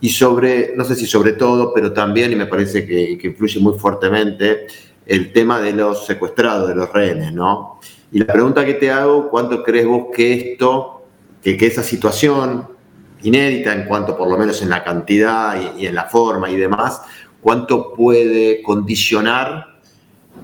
y 0.00 0.10
sobre, 0.10 0.74
no 0.76 0.84
sé 0.84 0.94
si 0.94 1.06
sobre 1.06 1.32
todo, 1.32 1.72
pero 1.74 1.92
también, 1.92 2.30
y 2.30 2.36
me 2.36 2.46
parece 2.46 2.86
que, 2.86 3.18
influye 3.20 3.58
muy 3.58 3.76
fuertemente, 3.78 4.66
el 5.06 5.32
tema 5.32 5.60
de 5.60 5.72
los 5.72 6.06
secuestrados, 6.06 6.68
de 6.68 6.74
los 6.74 6.92
rehenes, 6.92 7.32
¿no? 7.32 7.80
Y 8.12 8.18
la 8.18 8.26
pregunta 8.26 8.64
que 8.64 8.74
te 8.74 8.90
hago, 8.90 9.30
¿cuánto 9.30 9.62
crees 9.62 9.86
vos 9.86 10.06
que 10.14 10.32
esto, 10.34 11.04
que, 11.42 11.56
que 11.56 11.66
esa 11.66 11.82
situación 11.82 12.68
inédita 13.22 13.72
en 13.72 13.84
cuanto 13.84 14.16
por 14.16 14.28
lo 14.28 14.36
menos 14.36 14.60
en 14.62 14.68
la 14.68 14.84
cantidad 14.84 15.56
y, 15.76 15.86
en 15.86 15.94
la 15.94 16.04
forma 16.04 16.50
y 16.50 16.56
demás, 16.56 17.02
cuánto 17.40 17.92
puede 17.94 18.62
condicionar 18.62 19.78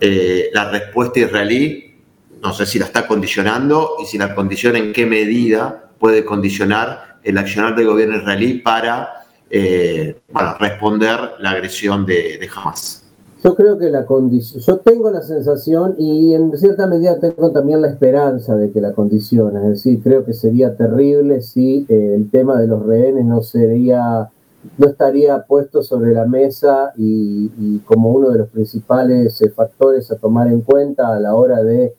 eh, 0.01 0.51
la 0.53 0.71
respuesta 0.71 1.21
israelí? 1.21 1.97
No 2.43 2.53
sé 2.53 2.67
si 2.67 2.79
la 2.79 2.85
está 2.87 3.07
condicionando 3.07 3.97
y 4.03 4.07
si 4.07 4.17
la 4.17 4.35
condiciona 4.35 4.79
en 4.79 4.93
qué 4.93 5.07
medida 5.07 5.91
puede 5.99 6.25
condicionar 6.25 7.19
el 7.25 7.37
accionar 7.37 7.75
del 7.75 7.87
gobierno 7.87 8.17
israelí 8.17 8.55
para 8.55 9.19
eh, 9.51 10.21
para 10.31 10.59
responder 10.59 11.37
la 11.39 11.53
agresión 11.53 12.05
de, 12.05 12.37
de, 12.37 12.51
Hamas. 12.55 13.08
Yo 13.43 13.55
creo 13.55 13.79
que 13.79 13.89
la 13.89 14.05
condición, 14.05 14.63
yo 14.63 14.79
tengo 14.79 15.11
la 15.11 15.23
sensación 15.23 15.95
y 15.97 16.35
en 16.35 16.57
cierta 16.59 16.89
medida 16.89 17.21
tengo 17.21 17.53
también 17.53 17.81
la 17.81 17.89
esperanza 17.89 18.57
de 18.57 18.73
que 18.73 18.81
la 18.81 18.93
condiciona, 18.93 19.63
es 19.63 19.71
decir, 19.71 20.03
creo 20.03 20.25
que 20.25 20.35
sería 20.35 20.77
terrible 20.77 21.41
si 21.41 21.87
eh, 21.89 22.15
el 22.17 22.31
tema 22.31 22.61
de 22.61 22.67
los 22.67 22.85
rehenes 22.85 23.25
no 23.25 23.41
sería, 23.43 24.29
no 24.77 24.87
estaría 24.89 25.45
puesto 25.45 25.85
sobre 25.85 26.13
la 26.13 26.27
mesa 26.27 26.93
y, 26.97 27.79
como 27.87 28.11
uno 28.11 28.31
de 28.31 28.39
los 28.39 28.49
principales 28.49 29.41
eh, 29.41 29.51
factores 29.51 30.11
a 30.11 30.17
tomar 30.17 30.49
en 30.49 30.63
cuenta 30.63 31.15
a 31.15 31.21
la 31.21 31.35
hora 31.35 31.63
de 31.63 31.95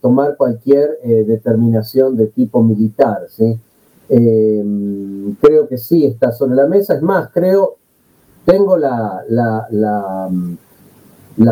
tomar 0.00 0.36
cualquier 0.36 0.98
determinación 1.04 2.16
de 2.16 2.26
tipo 2.26 2.64
militar, 2.64 3.26
¿sí? 3.28 3.56
Eh, 4.14 4.62
creo 5.40 5.66
que 5.66 5.78
sí 5.78 6.04
está 6.04 6.32
sobre 6.32 6.54
la 6.54 6.66
mesa. 6.66 6.94
Es 6.94 7.02
más, 7.02 7.30
creo, 7.32 7.76
tengo 8.44 8.76
la, 8.76 9.24
la, 9.28 10.28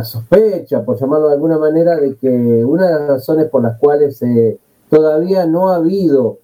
sospecha, 0.04 0.84
por 0.84 0.98
llamarlo 0.98 1.28
de 1.28 1.34
alguna 1.34 1.58
manera, 1.58 1.96
de 1.96 2.16
que 2.16 2.64
una 2.64 2.86
de 2.86 2.92
las 2.92 3.08
razones 3.08 3.48
por 3.48 3.62
las 3.62 3.78
cuales 3.78 4.20
eh, 4.22 4.58
todavía 4.88 5.46
no 5.46 5.70
ha 5.70 5.76
habido 5.76 6.38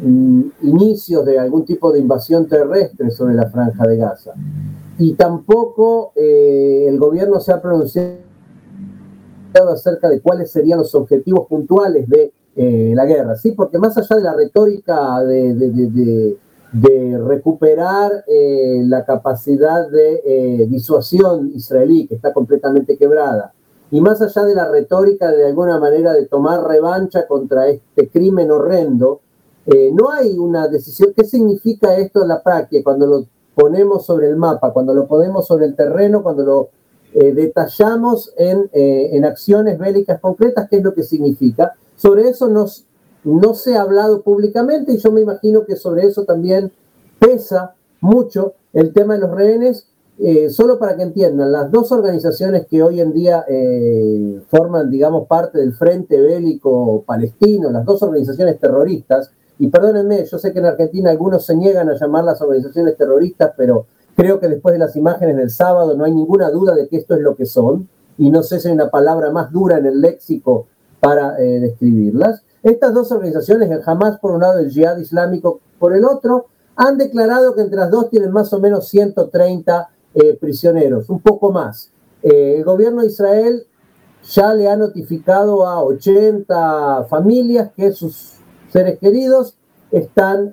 mm, 0.00 0.42
inicios 0.62 1.24
de 1.24 1.38
algún 1.38 1.64
tipo 1.64 1.92
de 1.92 2.00
invasión 2.00 2.46
terrestre 2.46 3.10
sobre 3.10 3.34
la 3.34 3.48
franja 3.50 3.86
de 3.86 3.96
Gaza. 3.96 4.32
Y 4.98 5.14
tampoco 5.14 6.12
eh, 6.16 6.86
el 6.88 6.98
gobierno 6.98 7.38
se 7.40 7.52
ha 7.52 7.60
pronunciado 7.60 8.16
acerca 9.72 10.08
de 10.08 10.20
cuáles 10.20 10.50
serían 10.50 10.78
los 10.78 10.94
objetivos 10.94 11.46
puntuales 11.46 12.08
de 12.08 12.32
eh, 12.56 12.92
la 12.94 13.04
guerra, 13.04 13.36
¿sí? 13.36 13.52
Porque 13.52 13.78
más 13.78 13.96
allá 13.98 14.16
de 14.16 14.22
la 14.22 14.34
retórica 14.34 15.22
de, 15.22 16.36
recuperar 16.72 18.24
eh, 18.26 18.82
la 18.84 19.04
capacidad 19.04 19.88
de 19.88 20.22
eh, 20.24 20.66
disuasión 20.68 21.52
israelí, 21.54 22.06
que 22.06 22.16
está 22.16 22.32
completamente 22.32 22.96
quebrada, 22.96 23.52
y 23.90 24.00
más 24.00 24.20
allá 24.20 24.44
de 24.44 24.54
la 24.54 24.68
retórica 24.70 25.30
de 25.30 25.46
alguna 25.46 25.78
manera 25.78 26.12
de 26.12 26.26
tomar 26.26 26.66
revancha 26.66 27.26
contra 27.26 27.68
este 27.68 28.08
crimen 28.08 28.50
horrendo, 28.50 29.20
no 29.94 30.10
hay 30.10 30.38
una 30.38 30.68
decisión. 30.68 31.12
¿Qué 31.16 31.24
significa 31.24 31.96
esto 31.96 32.22
en 32.22 32.28
la 32.28 32.42
práctica 32.42 32.84
cuando 32.84 33.06
lo 33.06 33.26
ponemos 33.54 34.06
sobre 34.06 34.28
el 34.28 34.36
mapa, 34.36 34.72
cuando 34.72 34.94
lo 34.94 35.06
ponemos 35.06 35.46
sobre 35.46 35.66
el 35.66 35.74
terreno, 35.74 36.22
cuando 36.22 36.44
lo 36.44 36.68
detallamos 37.12 38.32
en, 38.36 38.68
en 38.72 39.24
acciones 39.24 39.78
bélicas 39.78 40.20
concretas? 40.20 40.68
¿Qué 40.68 40.76
es 40.76 40.82
lo 40.84 40.94
que 40.94 41.02
significa? 41.02 41.74
Sobre 41.96 42.28
eso 42.28 42.48
no 43.26 43.54
se 43.54 43.76
ha 43.76 43.82
hablado 43.82 44.22
públicamente 44.22 44.92
y 44.92 44.98
yo 44.98 45.10
me 45.10 45.20
imagino 45.20 45.64
que 45.66 45.74
sobre 45.74 46.06
eso 46.06 46.24
también 46.24 46.70
pesa 47.18 47.74
mucho 48.00 48.54
el 48.72 48.92
tema 48.92 49.14
de 49.14 49.20
los 49.20 49.32
rehenes. 49.32 49.88
Eh, 50.18 50.48
solo 50.48 50.78
para 50.78 50.96
que 50.96 51.02
entiendan, 51.02 51.52
las 51.52 51.70
dos 51.70 51.92
organizaciones 51.92 52.66
que 52.66 52.82
hoy 52.82 53.00
en 53.00 53.12
día 53.12 53.44
eh, 53.48 54.40
forman, 54.48 54.90
digamos, 54.90 55.26
parte 55.26 55.58
del 55.58 55.74
Frente 55.74 56.20
Bélico 56.20 57.02
Palestino, 57.04 57.70
las 57.70 57.84
dos 57.84 58.02
organizaciones 58.02 58.58
terroristas, 58.58 59.30
y 59.58 59.68
perdónenme, 59.68 60.24
yo 60.24 60.38
sé 60.38 60.52
que 60.52 60.60
en 60.60 60.66
Argentina 60.66 61.10
algunos 61.10 61.44
se 61.44 61.54
niegan 61.54 61.90
a 61.90 61.98
llamar 61.98 62.24
las 62.24 62.40
organizaciones 62.40 62.96
terroristas, 62.96 63.52
pero 63.56 63.86
creo 64.14 64.40
que 64.40 64.48
después 64.48 64.72
de 64.72 64.78
las 64.78 64.96
imágenes 64.96 65.36
del 65.36 65.50
sábado 65.50 65.94
no 65.96 66.04
hay 66.04 66.12
ninguna 66.12 66.48
duda 66.50 66.74
de 66.74 66.88
que 66.88 66.96
esto 66.96 67.14
es 67.14 67.20
lo 67.20 67.34
que 67.34 67.44
son, 67.44 67.88
y 68.16 68.30
no 68.30 68.42
sé 68.42 68.60
si 68.60 68.68
hay 68.68 68.74
una 68.74 68.88
palabra 68.88 69.30
más 69.30 69.52
dura 69.52 69.76
en 69.76 69.84
el 69.84 70.00
léxico 70.00 70.66
para 71.00 71.38
eh, 71.38 71.60
describirlas. 71.60 72.42
Estas 72.66 72.92
dos 72.92 73.12
organizaciones, 73.12 73.70
el 73.70 73.80
Hamas 73.86 74.18
por 74.18 74.32
un 74.32 74.40
lado 74.40 74.60
y 74.60 74.64
el 74.64 74.70
Jihad 74.72 74.98
Islámico 74.98 75.60
por 75.78 75.94
el 75.94 76.04
otro, 76.04 76.46
han 76.74 76.98
declarado 76.98 77.54
que 77.54 77.60
entre 77.60 77.78
las 77.78 77.92
dos 77.92 78.10
tienen 78.10 78.32
más 78.32 78.52
o 78.52 78.58
menos 78.58 78.88
130 78.88 79.88
eh, 80.14 80.36
prisioneros, 80.40 81.08
un 81.08 81.20
poco 81.20 81.52
más. 81.52 81.92
Eh, 82.24 82.56
el 82.56 82.64
gobierno 82.64 83.02
de 83.02 83.06
Israel 83.06 83.68
ya 84.24 84.52
le 84.52 84.68
ha 84.68 84.74
notificado 84.74 85.64
a 85.64 85.80
80 85.84 87.04
familias 87.04 87.70
que 87.76 87.92
sus 87.92 88.32
seres 88.72 88.98
queridos 88.98 89.56
están 89.92 90.52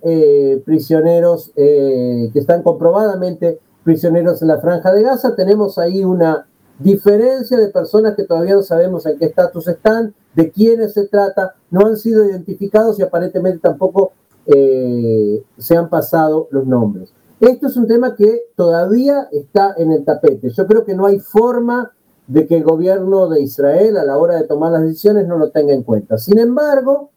prisioneros, 0.64 1.52
que 1.56 2.32
están 2.36 2.62
comprobadamente 2.62 3.60
prisioneros 3.84 4.40
en 4.44 4.50
la 4.50 4.60
franja 4.60 4.94
de 4.94 5.02
Gaza. 5.02 5.36
Tenemos 5.36 5.80
ahí 5.80 6.04
una 6.04 6.46
diferencia 6.80 7.58
de 7.58 7.70
personas 7.70 8.16
que 8.16 8.24
todavía 8.24 8.56
no 8.56 8.64
sabemos 8.64 9.06
en 9.06 9.18
qué 9.18 9.26
estatus 9.26 9.68
están, 9.68 10.14
de 10.34 10.52
quiénes 10.52 10.94
se 10.94 11.08
trata, 11.08 11.56
no 11.70 11.86
han 11.86 11.98
sido 11.98 12.26
identificados 12.26 13.00
y 13.00 13.04
aparentemente 13.04 13.60
tampoco 13.60 14.14
eh, 14.46 15.44
se 15.58 15.78
han 15.78 15.90
pasado 15.90 16.48
los 16.52 16.66
nombres. 16.66 17.14
Esto 17.40 17.68
es 17.68 17.78
un 17.78 17.88
tema 17.88 18.16
que 18.16 18.44
todavía 18.56 19.28
está 19.32 19.76
en 19.78 19.92
el 19.92 20.06
tapete. 20.06 20.50
Yo 20.50 20.66
creo 20.66 20.86
que 20.86 20.96
no 20.96 21.06
hay 21.06 21.20
forma 21.20 21.92
de 22.28 22.48
que 22.48 22.56
el 22.56 22.64
gobierno 22.64 23.28
de 23.28 23.42
Israel 23.42 23.98
a 23.98 24.06
la 24.06 24.18
hora 24.18 24.38
de 24.38 24.48
tomar 24.48 24.72
las 24.72 24.84
decisiones 24.84 25.28
no 25.28 25.38
lo 25.38 25.52
tenga 25.52 25.74
en 25.74 25.84
cuenta. 25.84 26.18
Sin 26.18 26.40
embargo, 26.40 27.10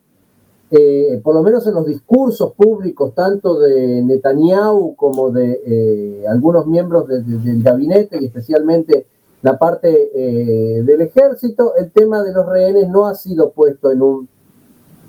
eh, 0.71 1.21
por 1.23 1.35
lo 1.35 1.45
menos 1.45 1.65
en 1.69 1.75
los 1.75 1.87
discursos 1.87 2.53
públicos, 2.55 3.15
tanto 3.15 3.61
de 3.61 4.03
Netanyahu 4.03 4.97
como 4.97 5.31
de 5.31 5.63
eh, 5.65 6.25
algunos 6.29 6.67
miembros 6.67 7.07
del 7.07 7.63
gabinete 7.63 8.19
y 8.21 8.27
especialmente 8.27 9.07
la 9.43 9.59
parte 9.59 10.11
eh, 10.15 10.83
del 10.83 11.03
ejército, 11.03 11.75
el 11.77 11.91
tema 11.91 12.23
de 12.23 12.33
los 12.33 12.47
rehenes 12.47 12.89
no 12.89 13.07
ha 13.07 13.15
sido 13.15 13.51
puesto 13.51 13.91
en 13.91 14.03
un 14.03 14.29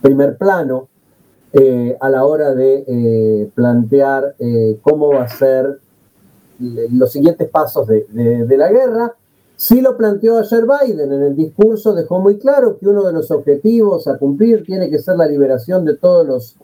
primer 0.01 0.37
plano 0.37 0.89
eh, 1.53 1.97
a 1.99 2.09
la 2.09 2.25
hora 2.25 2.53
de 2.53 2.83
eh, 2.87 3.51
plantear 3.55 4.35
cómo 4.81 5.09
va 5.13 5.23
a 5.23 5.29
ser 5.29 5.79
los 6.59 7.11
siguientes 7.11 7.49
pasos 7.49 7.87
de, 7.87 8.05
de, 8.11 8.57
la 8.57 8.71
guerra. 8.71 9.15
Sí 9.55 9.81
lo 9.81 9.95
planteó 9.95 10.37
ayer 10.37 10.65
Biden 10.65 11.11
en 11.11 11.23
el 11.23 11.35
discurso, 11.35 11.93
dejó 11.93 12.19
muy 12.19 12.37
claro 12.37 12.77
que 12.77 12.87
uno 12.87 13.03
de 13.03 13.13
los 13.13 13.31
objetivos 13.31 14.07
a 14.07 14.17
cumplir 14.17 14.63
tiene 14.63 14.89
que 14.89 14.99
ser 14.99 15.17
la 15.17 15.27
liberación 15.27 15.85
de 15.85 15.95
todos 15.95 16.27
los 16.27 16.55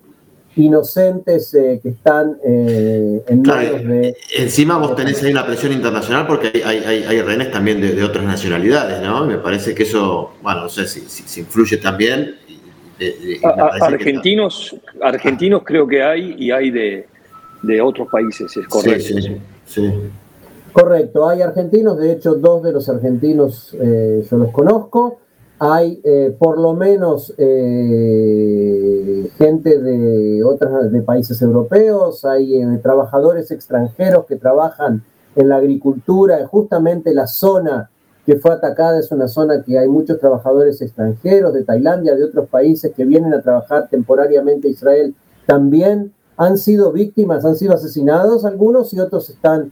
inocentes 0.55 1.53
eh, 1.53 1.79
que 1.81 1.89
están 1.89 2.37
eh, 2.45 3.23
en 3.27 3.41
manos 3.41 3.83
de... 3.83 4.15
Encima 4.37 4.77
vos 4.77 4.95
tenés 4.95 5.21
ahí 5.23 5.31
una 5.31 5.45
presión 5.45 5.71
internacional 5.71 6.27
porque 6.27 6.63
hay, 6.65 6.77
hay, 6.77 7.21
rehenes 7.21 7.51
también 7.51 7.81
de, 7.81 8.03
otras 8.03 8.23
nacionalidades, 8.23 9.01
¿no? 9.01 9.25
Me 9.25 9.37
parece 9.37 9.73
que 9.73 9.83
eso, 9.83 10.33
bueno, 10.41 10.63
no 10.63 10.69
sé 10.69 10.87
si, 10.87 11.39
influye 11.39 11.77
también. 11.77 12.35
argentinos, 13.81 14.75
argentinos 15.01 15.63
creo 15.65 15.87
que 15.87 16.03
hay 16.03 16.35
y 16.37 16.51
hay 16.51 16.71
de, 16.71 17.07
otros 17.81 18.07
países, 18.11 18.55
es 18.55 18.67
correcto. 18.67 19.03
Sí, 19.03 19.41
sí, 19.65 19.91
Correcto, 20.73 21.29
hay 21.29 21.41
argentinos, 21.43 21.99
de 21.99 22.13
hecho 22.13 22.33
dos 22.33 22.63
de 22.63 22.71
los 22.71 22.89
argentinos 22.89 23.75
eh, 23.79 24.25
yo 24.29 24.37
los 24.37 24.49
conozco 24.51 25.19
hay 25.59 26.01
eh, 26.03 26.35
por 26.37 26.59
lo 26.59 26.73
menos 26.73 27.33
eh, 27.37 29.29
gente 29.37 29.79
de 29.79 30.43
otras 30.43 30.91
de 30.91 31.01
países 31.01 31.41
europeos, 31.41 32.25
hay 32.25 32.55
eh, 32.55 32.79
trabajadores 32.81 33.49
extranjeros 33.51 34.25
que 34.25 34.35
trabajan 34.35 35.03
en 35.35 35.49
la 35.49 35.57
agricultura, 35.57 36.45
justamente 36.47 37.13
la 37.13 37.27
zona 37.27 37.89
que 38.25 38.37
fue 38.37 38.51
atacada 38.51 38.99
es 38.99 39.11
una 39.11 39.27
zona 39.27 39.63
que 39.63 39.77
hay 39.77 39.87
muchos 39.87 40.19
trabajadores 40.19 40.81
extranjeros 40.81 41.53
de 41.53 41.63
Tailandia, 41.63 42.15
de 42.15 42.23
otros 42.23 42.47
países 42.47 42.93
que 42.93 43.03
vienen 43.05 43.33
a 43.33 43.41
trabajar 43.41 43.89
temporariamente 43.89 44.67
a 44.67 44.71
Israel, 44.71 45.15
también. 45.45 46.13
Han 46.35 46.57
sido 46.57 46.91
víctimas, 46.91 47.45
han 47.45 47.55
sido 47.55 47.73
asesinados 47.75 48.43
algunos 48.43 48.91
y 48.93 48.99
otros 48.99 49.29
están 49.29 49.71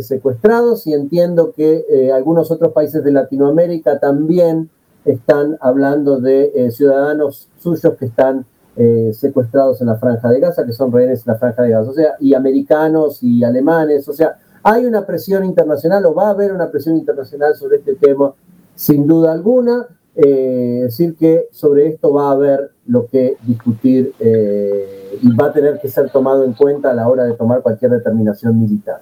secuestrados 0.00 0.86
y 0.86 0.94
entiendo 0.94 1.52
que 1.52 2.10
algunos 2.14 2.50
otros 2.50 2.72
países 2.72 3.04
de 3.04 3.12
Latinoamérica 3.12 3.98
también 3.98 4.70
están 5.04 5.56
hablando 5.60 6.20
de 6.20 6.52
eh, 6.54 6.70
ciudadanos 6.70 7.48
suyos 7.58 7.94
que 7.98 8.06
están 8.06 8.44
eh, 8.76 9.12
secuestrados 9.14 9.80
en 9.80 9.88
la 9.88 9.96
franja 9.96 10.30
de 10.30 10.40
Gaza, 10.40 10.64
que 10.64 10.72
son 10.72 10.92
rehenes 10.92 11.26
en 11.26 11.32
la 11.32 11.38
franja 11.38 11.62
de 11.62 11.70
Gaza, 11.70 11.90
o 11.90 11.94
sea, 11.94 12.14
y 12.20 12.34
americanos 12.34 13.22
y 13.22 13.42
alemanes, 13.44 14.08
o 14.08 14.12
sea, 14.12 14.36
hay 14.62 14.84
una 14.84 15.06
presión 15.06 15.44
internacional 15.44 16.04
o 16.06 16.14
va 16.14 16.28
a 16.28 16.30
haber 16.30 16.52
una 16.52 16.70
presión 16.70 16.96
internacional 16.96 17.54
sobre 17.54 17.78
este 17.78 17.94
tema, 17.94 18.32
sin 18.74 19.06
duda 19.06 19.32
alguna, 19.32 19.86
eh, 20.14 20.80
decir 20.82 21.16
que 21.16 21.48
sobre 21.50 21.88
esto 21.88 22.12
va 22.12 22.28
a 22.28 22.32
haber 22.32 22.72
lo 22.86 23.06
que 23.06 23.36
discutir 23.42 24.12
y 24.18 25.36
va 25.36 25.46
a 25.46 25.52
tener 25.52 25.80
que 25.80 25.88
ser 25.88 26.10
tomado 26.10 26.44
en 26.44 26.52
cuenta 26.52 26.90
a 26.90 26.94
la 26.94 27.08
hora 27.08 27.24
de 27.24 27.34
tomar 27.34 27.62
cualquier 27.62 27.92
determinación 27.92 28.58
militar. 28.58 29.00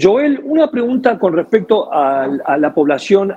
Joel, 0.00 0.40
una 0.44 0.70
pregunta 0.70 1.18
con 1.18 1.32
respecto 1.32 1.88
a 1.90 2.56
la 2.58 2.74
población 2.74 3.34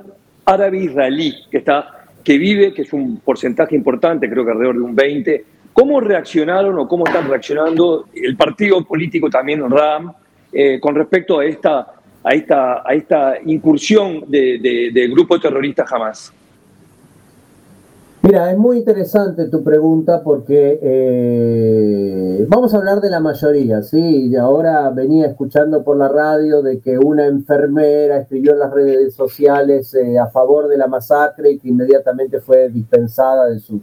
árabe-israelí 0.47 1.35
que, 1.51 1.57
está, 1.57 2.05
que 2.23 2.37
vive, 2.37 2.73
que 2.73 2.83
es 2.83 2.93
un 2.93 3.19
porcentaje 3.19 3.75
importante, 3.75 4.29
creo 4.29 4.45
que 4.45 4.51
alrededor 4.51 4.75
de 4.77 4.81
un 4.81 4.95
20. 4.95 5.45
¿Cómo 5.73 5.99
reaccionaron 5.99 6.79
o 6.79 6.87
cómo 6.87 7.05
están 7.05 7.29
reaccionando 7.29 8.07
el 8.13 8.35
partido 8.35 8.83
político 8.83 9.29
también 9.29 9.69
RAM 9.69 10.13
eh, 10.51 10.79
con 10.79 10.95
respecto 10.95 11.39
a 11.39 11.45
esta, 11.45 11.87
a 12.23 12.31
esta, 12.31 12.81
a 12.83 12.93
esta 12.93 13.35
incursión 13.45 14.23
del 14.27 15.11
grupo 15.11 15.39
terrorista 15.39 15.85
Hamas? 15.89 16.33
Mira, 18.27 18.51
es 18.51 18.57
muy 18.57 18.79
interesante 18.79 19.47
tu 19.47 19.63
pregunta 19.63 20.21
porque 20.21 20.77
eh, 20.81 22.45
vamos 22.49 22.73
a 22.73 22.77
hablar 22.77 22.99
de 22.99 23.09
la 23.09 23.21
mayoría, 23.21 23.81
¿sí? 23.83 24.27
Y 24.27 24.35
ahora 24.35 24.89
venía 24.89 25.27
escuchando 25.27 25.81
por 25.81 25.95
la 25.95 26.09
radio 26.09 26.61
de 26.61 26.81
que 26.81 26.97
una 26.97 27.25
enfermera 27.25 28.17
escribió 28.17 28.51
en 28.51 28.59
las 28.59 28.73
redes 28.73 29.15
sociales 29.15 29.93
eh, 29.93 30.19
a 30.19 30.27
favor 30.27 30.67
de 30.67 30.75
la 30.75 30.87
masacre 30.87 31.51
y 31.51 31.59
que 31.59 31.69
inmediatamente 31.69 32.41
fue 32.41 32.67
dispensada 32.67 33.45
de, 33.45 33.59
su, 33.59 33.79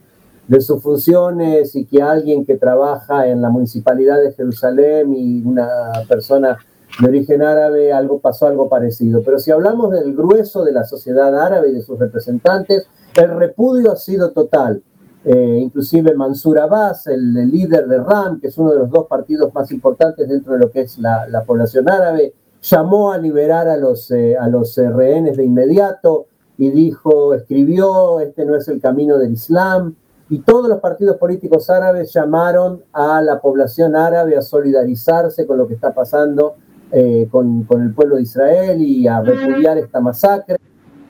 de 0.47 0.61
sus 0.61 0.83
funciones 0.83 1.75
y 1.75 1.87
que 1.87 2.03
alguien 2.03 2.45
que 2.45 2.59
trabaja 2.59 3.27
en 3.27 3.41
la 3.41 3.49
municipalidad 3.49 4.21
de 4.21 4.33
Jerusalén 4.33 5.15
y 5.15 5.43
una 5.43 5.67
persona 6.07 6.59
de 7.01 7.09
origen 7.09 7.41
árabe, 7.41 7.95
algo 7.95 8.19
pasó 8.19 8.47
algo 8.47 8.69
parecido. 8.69 9.23
Pero 9.25 9.39
si 9.39 9.53
hablamos 9.53 9.91
del 9.91 10.15
grueso 10.15 10.65
de 10.65 10.73
la 10.73 10.85
sociedad 10.85 11.35
árabe 11.35 11.71
y 11.71 11.73
de 11.73 11.83
sus 11.83 11.99
representantes, 11.99 12.87
el 13.17 13.31
repudio 13.37 13.93
ha 13.93 13.97
sido 13.97 14.33
total. 14.33 14.83
Eh, 15.25 15.59
inclusive 15.63 16.15
Mansur 16.15 16.59
Abbas, 16.59 17.07
el, 17.07 17.33
líder 17.51 17.87
de 17.87 17.99
RAM, 17.99 18.41
que 18.41 18.49
es 18.49 18.59
uno 18.59 18.73
de 18.73 18.81
los 18.81 18.91
dos 18.91 19.07
partidos 19.07 19.55
más 19.55 19.71
importantes 19.73 20.29
dentro 20.29 20.53
de 20.53 20.59
lo 20.59 20.71
que 20.71 20.83
es 20.83 20.99
la, 20.99 21.43
población 21.47 21.89
árabe, 21.89 22.35
llamó 22.61 23.13
a 23.13 23.19
liberar 23.19 23.69
a 23.69 23.77
los, 23.77 24.11
eh, 24.11 24.37
a 24.37 24.49
los 24.49 24.77
eh, 24.77 24.91
rehenes 24.91 25.37
de 25.37 25.45
inmediato 25.45 26.27
y 26.59 26.71
dijo, 26.71 27.35
escribió, 27.35 28.21
este 28.21 28.45
no 28.45 28.55
es 28.55 28.69
el 28.69 28.81
camino 28.81 29.19
del 29.19 29.33
Islam. 29.33 29.97
y 30.29 30.41
todos 30.41 30.69
los 30.69 30.81
partidos 30.81 31.17
políticos 31.17 31.69
árabes 31.71 32.13
llamaron 32.13 32.83
a 32.93 33.21
la 33.23 33.41
población 33.41 33.97
árabe 33.97 34.37
a 34.37 34.43
solidarizarse 34.43 35.47
con 35.47 35.59
lo 35.59 35.67
que 35.67 35.75
está 35.75 35.93
pasando 35.95 36.57
eh, 36.97 37.29
con, 37.31 37.67
el 37.71 37.93
pueblo 37.93 38.17
de 38.17 38.23
Israel 38.23 38.81
y 38.81 39.09
a 39.09 39.21
repudiar 39.21 39.79
esta 39.79 40.01
masacre. 40.01 40.57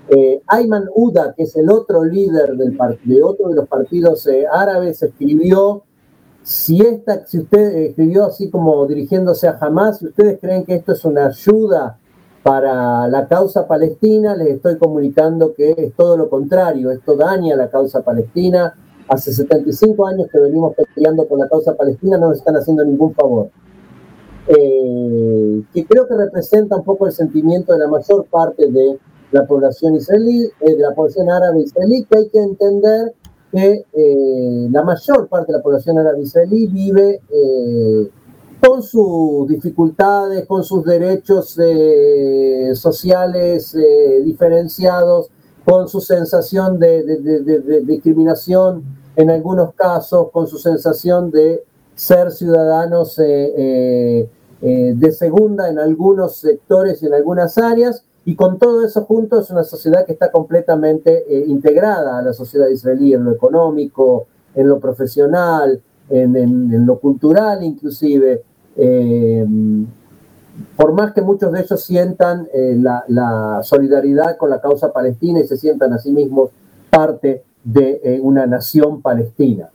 Eh, 0.08 0.42
Ayman 0.46 0.84
Uda, 0.94 1.34
que 1.34 1.44
es 1.44 1.56
el 1.56 1.70
otro 1.70 2.04
líder 2.04 2.56
de 2.56 3.22
otro 3.22 3.48
de 3.48 3.54
los 3.54 3.68
partidos 3.68 4.26
eh, 4.26 4.44
árabes, 4.50 5.02
escribió, 5.02 5.82
si, 6.42 6.82
esta, 6.82 7.24
si 7.26 7.38
usted 7.38 7.74
escribió 7.76 8.26
así 8.26 8.50
como 8.50 8.86
dirigiéndose 8.86 9.48
a 9.48 9.56
Hamas, 9.58 9.98
si 9.98 10.06
ustedes 10.06 10.38
creen 10.40 10.64
que 10.64 10.74
esto 10.74 10.92
es 10.92 11.04
una 11.06 11.26
ayuda 11.26 11.98
para 12.42 13.08
la 13.08 13.26
causa 13.26 13.66
palestina, 13.66 14.36
les 14.36 14.56
estoy 14.56 14.76
comunicando 14.76 15.54
que 15.54 15.74
es 15.76 15.94
todo 15.94 16.18
lo 16.18 16.28
contrario, 16.28 16.90
esto 16.90 17.16
daña 17.16 17.56
la 17.56 17.70
causa 17.70 18.02
palestina. 18.02 18.74
Hace 19.08 19.32
75 19.32 20.06
años 20.06 20.28
que 20.30 20.38
venimos 20.38 20.74
peleando 20.94 21.26
por 21.26 21.38
la 21.38 21.48
causa 21.48 21.74
palestina, 21.74 22.18
no 22.18 22.28
nos 22.28 22.38
están 22.38 22.56
haciendo 22.56 22.84
ningún 22.84 23.14
favor. 23.14 23.48
Eh, 24.46 25.62
que 25.72 25.86
creo 25.86 26.06
que 26.06 26.14
representa 26.14 26.76
un 26.76 26.84
poco 26.84 27.06
el 27.06 27.12
sentimiento 27.12 27.72
de 27.72 27.78
la 27.78 27.88
mayor 27.88 28.26
parte 28.26 28.70
de 28.70 28.98
la 29.34 29.46
población 29.46 29.96
israelí, 29.96 30.44
eh, 30.60 30.76
de 30.76 30.78
la 30.78 30.94
población 30.94 31.28
árabe 31.28 31.62
israelí, 31.62 32.04
que 32.04 32.18
hay 32.18 32.28
que 32.28 32.38
entender 32.38 33.12
que 33.50 33.84
eh, 33.92 34.68
la 34.70 34.82
mayor 34.84 35.28
parte 35.28 35.50
de 35.50 35.58
la 35.58 35.62
población 35.62 35.98
árabe 35.98 36.22
israelí 36.22 36.68
vive 36.68 37.20
con 38.64 38.82
sus 38.82 39.48
dificultades, 39.48 40.46
con 40.46 40.62
sus 40.64 40.84
derechos 40.84 41.58
sociales 42.74 43.76
diferenciados, 44.24 45.30
con 45.64 45.88
su 45.88 46.00
sensación 46.00 46.78
de, 46.78 47.82
discriminación 47.84 48.84
en 49.16 49.30
algunos 49.30 49.74
casos, 49.74 50.30
con 50.32 50.46
su 50.46 50.58
sensación 50.58 51.30
de 51.30 51.62
ser 51.94 52.30
ciudadanos 52.30 53.16
de 53.16 54.28
segunda 55.12 55.68
en 55.68 55.78
algunos 55.78 56.36
sectores 56.36 57.02
y 57.02 57.06
en 57.06 57.14
algunas 57.14 57.58
áreas, 57.58 58.04
y 58.26 58.36
con 58.36 58.58
todo 58.58 58.84
eso 58.84 59.04
junto 59.04 59.38
es 59.38 59.50
una 59.50 59.64
sociedad 59.64 60.06
que 60.06 60.12
está 60.12 60.30
completamente 60.30 61.24
eh, 61.28 61.44
integrada 61.46 62.18
a 62.18 62.22
la 62.22 62.32
sociedad 62.32 62.68
israelí 62.68 63.12
en 63.12 63.24
lo 63.24 63.32
económico, 63.32 64.26
en 64.54 64.68
lo 64.68 64.80
profesional, 64.80 65.80
en, 66.08 66.86
lo 66.86 66.98
cultural 66.98 67.62
inclusive. 67.62 68.42
Eh, 68.76 69.46
por 70.76 70.92
más 70.92 71.12
que 71.12 71.20
muchos 71.20 71.52
de 71.52 71.60
ellos 71.60 71.82
sientan 71.82 72.48
eh, 72.52 72.78
la, 72.78 73.60
solidaridad 73.62 74.36
con 74.38 74.48
la 74.50 74.60
causa 74.60 74.92
palestina 74.92 75.40
y 75.40 75.46
se 75.46 75.56
sientan 75.56 75.92
a 75.92 75.98
sí 75.98 76.10
mismos 76.10 76.50
parte 76.90 77.44
de 77.62 78.20
una 78.22 78.46
nación 78.46 79.00
palestina, 79.00 79.70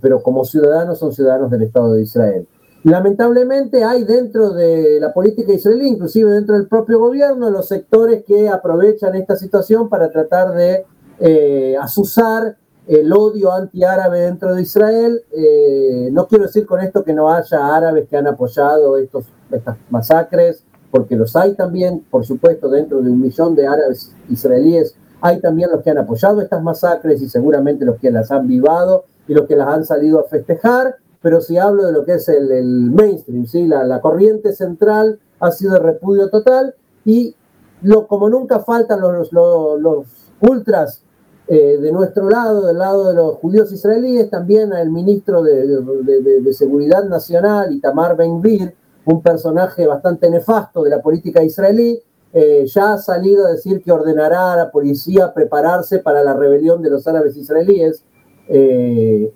pero 0.00 0.22
como 0.22 0.44
ciudadanos 0.46 0.98
son 0.98 1.12
ciudadanos 1.12 1.50
del 1.50 1.62
Estado 1.62 1.92
de 1.92 2.02
Israel. 2.02 2.48
Lamentablemente 2.82 3.84
hay 3.84 4.04
dentro 4.04 4.50
de 4.50 4.98
la 5.00 5.12
política 5.12 5.52
israelí, 5.52 5.88
inclusive 5.88 6.30
dentro 6.30 6.54
del 6.54 6.66
propio 6.66 6.98
gobierno, 6.98 7.50
los 7.50 7.68
sectores 7.68 8.24
que 8.24 8.48
aprovechan 8.48 9.14
esta 9.16 9.36
situación 9.36 9.90
para 9.90 10.10
tratar 10.10 10.54
de 10.54 10.86
eh, 11.18 11.76
asusar 11.78 12.56
el 12.86 13.12
odio 13.12 13.52
antiárabe 13.52 14.20
dentro 14.20 14.54
de 14.54 14.62
Israel. 14.62 15.22
Eh, 15.30 16.08
no 16.10 16.26
quiero 16.26 16.44
decir 16.44 16.64
con 16.64 16.80
esto 16.80 17.04
que 17.04 17.12
no 17.12 17.30
haya 17.30 17.76
árabes 17.76 18.08
que 18.08 18.16
han 18.16 18.26
apoyado 18.26 18.96
estos, 18.96 19.26
estas 19.50 19.76
masacres, 19.90 20.64
porque 20.90 21.16
los 21.16 21.36
hay 21.36 21.54
también, 21.54 22.02
por 22.10 22.24
supuesto, 22.24 22.70
dentro 22.70 23.02
de 23.02 23.10
un 23.10 23.20
millón 23.20 23.54
de 23.54 23.66
árabes 23.66 24.12
israelíes, 24.30 24.96
hay 25.20 25.38
también 25.40 25.70
los 25.70 25.82
que 25.82 25.90
han 25.90 25.98
apoyado 25.98 26.40
estas 26.40 26.62
masacres 26.62 27.20
y 27.20 27.28
seguramente 27.28 27.84
los 27.84 27.98
que 27.98 28.10
las 28.10 28.30
han 28.30 28.48
vivado 28.48 29.04
y 29.28 29.34
los 29.34 29.46
que 29.46 29.54
las 29.54 29.68
han 29.68 29.84
salido 29.84 30.18
a 30.18 30.24
festejar 30.24 30.96
pero 31.22 31.40
si 31.40 31.58
hablo 31.58 31.86
de 31.86 31.92
lo 31.92 32.04
que 32.04 32.14
es 32.14 32.28
el, 32.28 32.90
mainstream, 32.90 33.46
¿sí? 33.46 33.66
La, 33.66 34.00
corriente 34.00 34.52
central 34.52 35.20
ha 35.38 35.50
sido 35.50 35.74
de 35.74 35.80
repudio 35.80 36.30
total 36.30 36.74
y 37.04 37.34
lo, 37.82 38.06
como 38.06 38.28
nunca 38.28 38.60
faltan 38.60 39.00
los, 39.00 39.32
los, 39.32 40.06
ultras 40.40 41.02
eh, 41.48 41.78
de 41.78 41.92
nuestro 41.92 42.30
lado, 42.30 42.66
del 42.66 42.78
lado 42.78 43.08
de 43.08 43.14
los 43.14 43.34
judíos 43.36 43.70
israelíes, 43.72 44.30
también 44.30 44.72
el 44.72 44.90
ministro 44.90 45.42
de, 45.42 46.52
Seguridad 46.52 47.04
Nacional, 47.04 47.72
Itamar 47.72 48.16
Ben-Gvir, 48.16 48.74
un 49.04 49.20
personaje 49.20 49.86
bastante 49.86 50.30
nefasto 50.30 50.82
de 50.82 50.90
la 50.90 51.02
política 51.02 51.42
israelí, 51.42 52.00
eh, 52.32 52.64
ya 52.66 52.94
ha 52.94 52.98
salido 52.98 53.46
a 53.46 53.50
decir 53.50 53.82
que 53.82 53.90
ordenará 53.92 54.52
a 54.52 54.56
la 54.56 54.70
policía 54.70 55.34
prepararse 55.34 55.98
para 55.98 56.22
la 56.22 56.34
rebelión 56.34 56.80
de 56.80 56.90
los 56.90 57.06
árabes 57.06 57.36
israelíes. 57.36 58.04
Eh, 58.48 59.32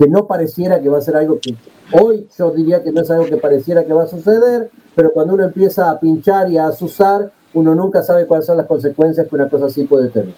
que 0.00 0.08
no 0.08 0.26
pareciera 0.26 0.80
que 0.80 0.88
va 0.88 0.96
a 0.96 1.02
ser 1.02 1.14
algo 1.14 1.38
que 1.38 1.54
hoy 1.92 2.26
yo 2.38 2.50
diría 2.52 2.82
que 2.82 2.90
no 2.90 3.02
es 3.02 3.10
algo 3.10 3.26
que 3.26 3.36
pareciera 3.36 3.84
que 3.84 3.92
va 3.92 4.04
a 4.04 4.06
suceder, 4.06 4.70
pero 4.94 5.12
cuando 5.12 5.34
uno 5.34 5.44
empieza 5.44 5.90
a 5.90 6.00
pinchar 6.00 6.50
y 6.50 6.56
a 6.56 6.68
asusar, 6.68 7.30
uno 7.52 7.74
nunca 7.74 8.02
sabe 8.02 8.26
cuáles 8.26 8.46
son 8.46 8.56
las 8.56 8.66
consecuencias 8.66 9.28
que 9.28 9.34
una 9.34 9.50
cosa 9.50 9.66
así 9.66 9.84
puede 9.84 10.08
tener. 10.08 10.32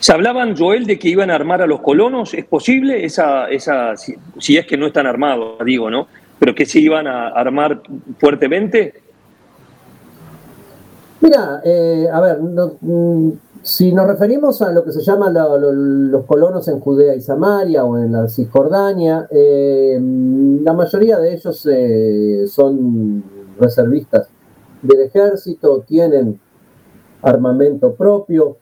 Se 0.00 0.14
hablaban, 0.14 0.56
Joel, 0.56 0.86
de 0.86 0.98
que 0.98 1.10
iban 1.10 1.30
a 1.30 1.34
armar 1.34 1.60
a 1.60 1.66
los 1.66 1.82
colonos. 1.82 2.32
¿Es 2.32 2.46
posible 2.46 3.04
esa, 3.04 3.50
esa 3.50 3.98
si, 3.98 4.56
es 4.56 4.64
que 4.64 4.78
no 4.78 4.86
están 4.86 5.06
armados, 5.06 5.58
digo, 5.62 5.90
¿no? 5.90 6.08
Pero 6.38 6.54
que 6.54 6.64
se 6.64 6.78
iban 6.78 7.06
a 7.06 7.28
armar 7.28 7.82
fuertemente. 8.18 8.94
Mira, 11.20 11.60
eh, 11.66 12.06
a 12.10 12.18
ver, 12.18 12.40
no, 12.40 12.76
mm, 12.80 13.30
si 13.64 13.92
nos 13.92 14.06
referimos 14.06 14.60
a 14.60 14.70
lo 14.70 14.84
que 14.84 14.92
se 14.92 15.00
llama 15.00 15.30
los 15.30 16.26
colonos 16.26 16.68
en 16.68 16.80
Judea 16.80 17.14
y 17.14 17.22
Samaria 17.22 17.82
o 17.86 17.96
en 17.96 18.12
la 18.12 18.28
Cisjordania, 18.28 19.26
eh, 19.30 19.98
la 20.62 20.74
mayoría 20.74 21.18
de 21.18 21.32
ellos 21.32 21.66
eh, 21.72 22.44
son 22.46 23.24
reservistas 23.58 24.28
del 24.82 25.00
ejército, 25.00 25.82
tienen 25.86 26.38
armamento 27.22 27.94
propio 27.94 28.58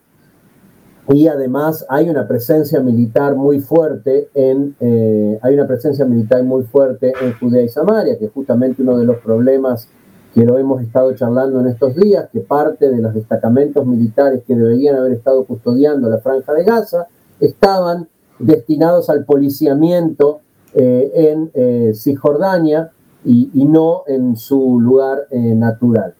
y 1.08 1.26
además 1.26 1.84
hay 1.88 2.08
una 2.08 2.28
presencia 2.28 2.78
militar 2.78 3.34
muy 3.34 3.58
fuerte 3.58 4.28
en 4.34 4.76
eh, 4.78 5.36
hay 5.42 5.54
una 5.54 5.66
presencia 5.66 6.04
militar 6.04 6.44
muy 6.44 6.62
fuerte 6.62 7.12
en 7.20 7.36
Judea 7.40 7.62
y 7.62 7.68
Samaria, 7.68 8.16
que 8.20 8.26
es 8.26 8.32
justamente 8.32 8.82
uno 8.82 8.96
de 8.96 9.04
los 9.04 9.16
problemas 9.16 9.88
que 10.34 10.44
lo 10.44 10.58
hemos 10.58 10.82
estado 10.82 11.12
charlando 11.14 11.60
en 11.60 11.66
estos 11.66 11.94
días, 11.94 12.28
que 12.32 12.40
parte 12.40 12.90
de 12.90 13.02
los 13.02 13.14
destacamentos 13.14 13.86
militares 13.86 14.42
que 14.46 14.54
deberían 14.54 14.96
haber 14.96 15.12
estado 15.12 15.44
custodiando 15.44 16.08
la 16.08 16.18
franja 16.18 16.52
de 16.54 16.64
Gaza 16.64 17.06
estaban 17.38 18.08
destinados 18.38 19.10
al 19.10 19.24
policiamiento 19.24 20.40
eh, 20.74 21.12
en 21.14 21.50
eh, 21.54 21.92
Cisjordania 21.94 22.90
y, 23.24 23.64
no 23.66 24.02
en 24.08 24.36
su 24.36 24.80
lugar 24.80 25.26
eh, 25.30 25.54
natural. 25.54 26.14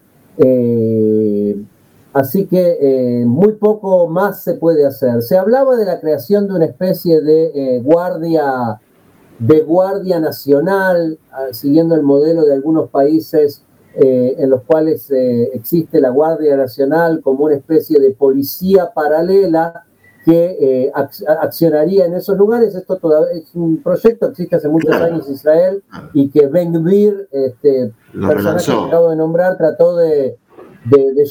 así 2.13 2.45
que 2.45 3.23
muy 3.27 3.53
poco 3.53 4.07
más 4.07 4.41
se 4.41 4.53
puede 4.53 4.85
hacer. 4.85 5.21
Se 5.21 5.37
hablaba 5.37 5.75
de 5.75 5.85
la 5.85 5.99
creación 5.99 6.47
de 6.47 6.53
una 6.53 6.65
especie 6.65 7.19
de 7.21 7.81
guardia 7.83 8.79
de 9.39 9.61
guardia 9.61 10.19
nacional, 10.19 11.19
ah, 11.31 11.47
siguiendo 11.51 11.95
el 11.95 12.03
modelo 12.03 12.45
de 12.45 12.53
algunos 12.53 12.89
países 12.89 13.61
eh, 13.95 14.35
en 14.39 14.49
los 14.49 14.63
cuales 14.63 15.11
eh, 15.11 15.51
existe 15.53 16.01
la 16.01 16.09
Guardia 16.09 16.57
Nacional 16.57 17.21
como 17.21 17.45
una 17.45 17.53
especie 17.53 17.99
de 17.99 18.09
policía 18.09 18.91
paralela 18.91 19.85
que 20.25 20.57
eh, 20.59 20.91
accionaría 21.39 22.05
en 22.05 22.15
esos 22.15 22.35
lugares. 22.35 22.73
Esto 22.73 22.95
todavía 22.95 23.33
es 23.33 23.53
un 23.53 23.83
proyecto 23.83 24.27
que 24.27 24.31
existe 24.31 24.55
hace 24.55 24.67
muchos 24.67 24.95
años 24.95 25.27
en 25.27 25.33
Israel 25.33 25.83
y 26.13 26.29
que 26.29 26.47
Ben 26.47 26.73
Gvir, 26.73 27.27
este 27.31 27.93
personaje 28.13 28.65
que 28.65 28.87
acabo 28.87 29.11
de 29.11 29.15
nombrar, 29.15 29.57
trató 29.57 29.95
de, 29.95 30.39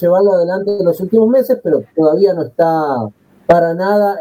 llevarlo 0.01 0.35
adelante 0.35 0.79
en 0.79 0.85
los 0.85 1.01
últimos 1.01 1.29
meses, 1.29 1.59
pero 1.65 1.83
todavía 1.97 2.33
no 2.33 2.43
está 2.43 3.09
para 3.47 3.75
nada, 3.75 4.21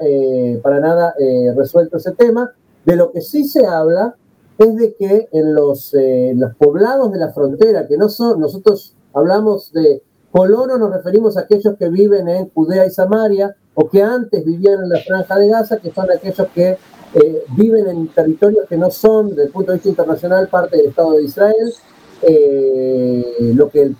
para 0.64 0.80
nada 0.80 1.14
resuelto 1.56 1.98
ese 1.98 2.14
tema. 2.14 2.52
De 2.86 2.96
lo 2.96 3.12
que 3.12 3.22
sí 3.22 3.44
se 3.44 3.68
habla 3.68 4.16
es 4.63 4.76
de 4.76 4.95
que 4.95 5.30
en 5.32 5.54
los, 5.54 5.93
eh, 5.93 6.34
los 6.36 6.56
poblados 6.56 7.12
de 7.12 7.19
la 7.19 7.34
frontera, 7.34 7.88
que 7.88 7.97
no 7.97 8.10
son, 8.10 8.39
nosotros 8.39 8.95
hablamos 9.13 9.71
de 9.71 10.04
colonos, 10.32 10.80
nos 10.80 10.93
referimos 10.93 11.38
a 11.38 11.41
aquellos 11.41 11.76
que 11.78 11.89
viven 11.89 12.28
en 12.30 12.50
Judea 12.50 12.86
y 12.86 12.89
Samaria, 12.89 13.56
o 13.74 13.89
que 13.89 14.02
antes 14.02 14.45
vivían 14.45 14.84
en 14.84 14.89
la 14.89 15.00
franja 15.00 15.38
de 15.38 15.47
Gaza, 15.47 15.78
que 15.78 15.91
son 15.91 16.10
aquellos 16.12 16.47
que 16.54 16.78
eh, 17.13 17.43
viven 17.58 17.88
en 17.88 18.08
territorios 18.08 18.67
que 18.67 18.78
no 18.78 18.91
son, 18.91 19.30
desde 19.30 19.43
el 19.43 19.50
punto 19.50 19.71
de 19.71 19.78
vista 19.78 19.89
internacional, 19.89 20.47
parte 20.47 20.78
del 20.78 20.88
Estado 20.88 21.13
de 21.13 21.24
Israel, 21.24 21.74
eh, 22.21 23.54
lo 23.56 23.69
que 23.69 23.91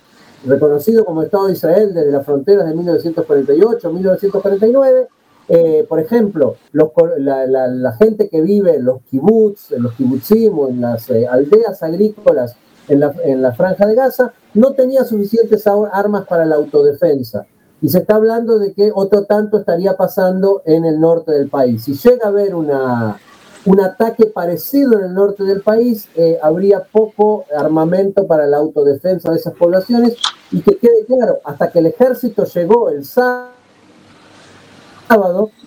reconocido 0.46 1.06
como 1.06 1.22
Estado 1.22 1.48
de 1.48 1.54
Israel 1.54 1.94
desde 1.94 2.12
las 2.12 2.26
fronteras 2.26 2.68
de 2.68 2.74
1948, 2.76 3.92
1949, 3.92 5.08
eh, 5.54 5.86
por 5.90 6.00
ejemplo, 6.00 6.56
la, 6.72 7.92
gente 8.00 8.30
que 8.30 8.40
vive 8.40 8.78
en 8.78 8.86
los 8.86 9.02
kibbutz, 9.02 9.74
en 9.74 9.84
los 9.84 9.94
kibbutzim 9.96 10.58
o 10.58 10.70
en 10.70 10.80
las 10.80 11.10
eh, 11.10 11.28
aldeas 11.28 11.84
agrícolas 11.84 12.56
en 12.88 13.42
la, 13.42 13.52
franja 13.52 13.86
de 13.86 13.96
Gaza, 13.96 14.32
no 14.54 14.72
tenía 14.72 15.04
suficientes 15.04 15.68
armas 15.68 16.26
para 16.26 16.46
la 16.46 16.56
autodefensa. 16.56 17.46
Y 17.82 17.90
se 17.90 17.98
está 17.98 18.16
hablando 18.16 18.60
de 18.60 18.72
que 18.72 18.94
otro 18.96 19.26
tanto 19.26 19.58
estaría 19.58 19.98
pasando 19.98 20.62
en 20.64 20.86
el 20.86 21.02
norte 21.02 21.34
del 21.34 21.50
país. 21.50 21.84
Si 21.84 21.96
llega 21.96 22.28
a 22.28 22.30
haber 22.30 22.56
una, 22.56 23.20
un 23.66 23.82
ataque 23.82 24.28
parecido 24.28 25.00
en 25.00 25.06
el 25.08 25.14
norte 25.14 25.44
del 25.44 25.62
país, 25.64 26.08
eh, 26.16 26.40
habría 26.42 26.82
poco 26.90 27.44
armamento 27.54 28.26
para 28.26 28.48
la 28.48 28.56
autodefensa 28.56 29.30
de 29.32 29.38
esas 29.38 29.54
poblaciones. 29.56 30.16
Y 30.50 30.62
que 30.62 30.78
quede 30.78 31.06
claro, 31.06 31.40
hasta 31.44 31.70
que 31.72 31.80
el 31.80 31.88
ejército 31.88 32.46
llegó 32.46 32.90
el 32.90 33.04
sábado, 33.04 33.61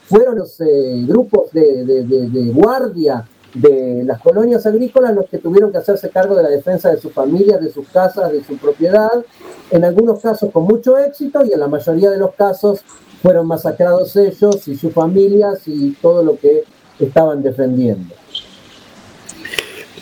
fueron 0.06 0.38
los 0.38 0.60
eh, 0.60 1.04
grupos 1.06 1.50
de, 1.52 2.50
guardia 2.52 3.24
de 3.54 4.02
las 4.04 4.20
colonias 4.20 4.66
agrícolas 4.66 5.14
los 5.14 5.28
que 5.28 5.38
tuvieron 5.38 5.70
que 5.70 5.78
hacerse 5.78 6.10
cargo 6.10 6.34
de 6.34 6.42
la 6.42 6.48
defensa 6.48 6.90
de 6.90 7.00
sus 7.00 7.12
familias, 7.12 7.60
de 7.60 7.70
sus 7.70 7.88
casas, 7.88 8.32
de 8.32 8.42
su 8.42 8.56
propiedad, 8.56 9.24
en 9.70 9.84
algunos 9.84 10.20
casos 10.20 10.50
con 10.50 10.64
mucho 10.64 10.98
éxito 10.98 11.44
y 11.44 11.52
en 11.52 11.60
la 11.60 11.68
mayoría 11.68 12.10
de 12.10 12.18
los 12.18 12.34
casos 12.34 12.80
fueron 13.22 13.46
masacrados 13.46 14.16
ellos 14.16 14.66
y 14.68 14.76
sus 14.76 14.92
familias 14.92 15.62
y 15.66 15.92
todo 16.02 16.22
lo 16.22 16.36
que 16.36 16.64
estaban 16.98 17.42
defendiendo. 17.42 18.14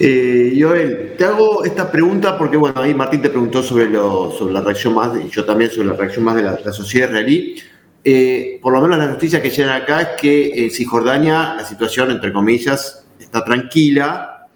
Eh, 0.05 0.59
Joel, 0.61 1.15
te 1.17 1.25
hago 1.25 1.65
esta 1.65 1.89
pregunta 1.91 2.37
porque, 2.37 2.57
bueno, 2.57 2.81
ahí 2.81 2.93
Martín 2.93 3.23
te 3.23 3.29
preguntó 3.29 3.63
sobre, 3.63 3.89
lo, 3.89 4.33
sobre 4.33 4.53
la 4.53 4.61
reacción 4.61 4.95
más, 4.95 5.13
y 5.17 5.29
yo 5.29 5.45
también 5.45 5.71
sobre 5.71 5.89
la 5.89 5.95
reacción 5.95 6.25
más 6.25 6.35
de 6.35 6.43
la, 6.43 6.73
sociedad 6.73 7.09
israelí. 7.09 7.57
Eh, 8.05 8.59
por 8.61 8.73
lo 8.73 8.81
menos 8.81 8.99
la 8.99 9.07
noticia 9.07 9.41
que 9.41 9.51
llegan 9.51 9.81
acá 9.83 10.01
es 10.03 10.09
que 10.21 10.65
en 10.65 10.71
Cisjordania 10.71 11.55
la 11.55 11.65
situación, 11.65 12.11
entre 12.11 12.33
comillas, 12.33 13.05
está 13.19 13.45
tranquila. 13.45 14.49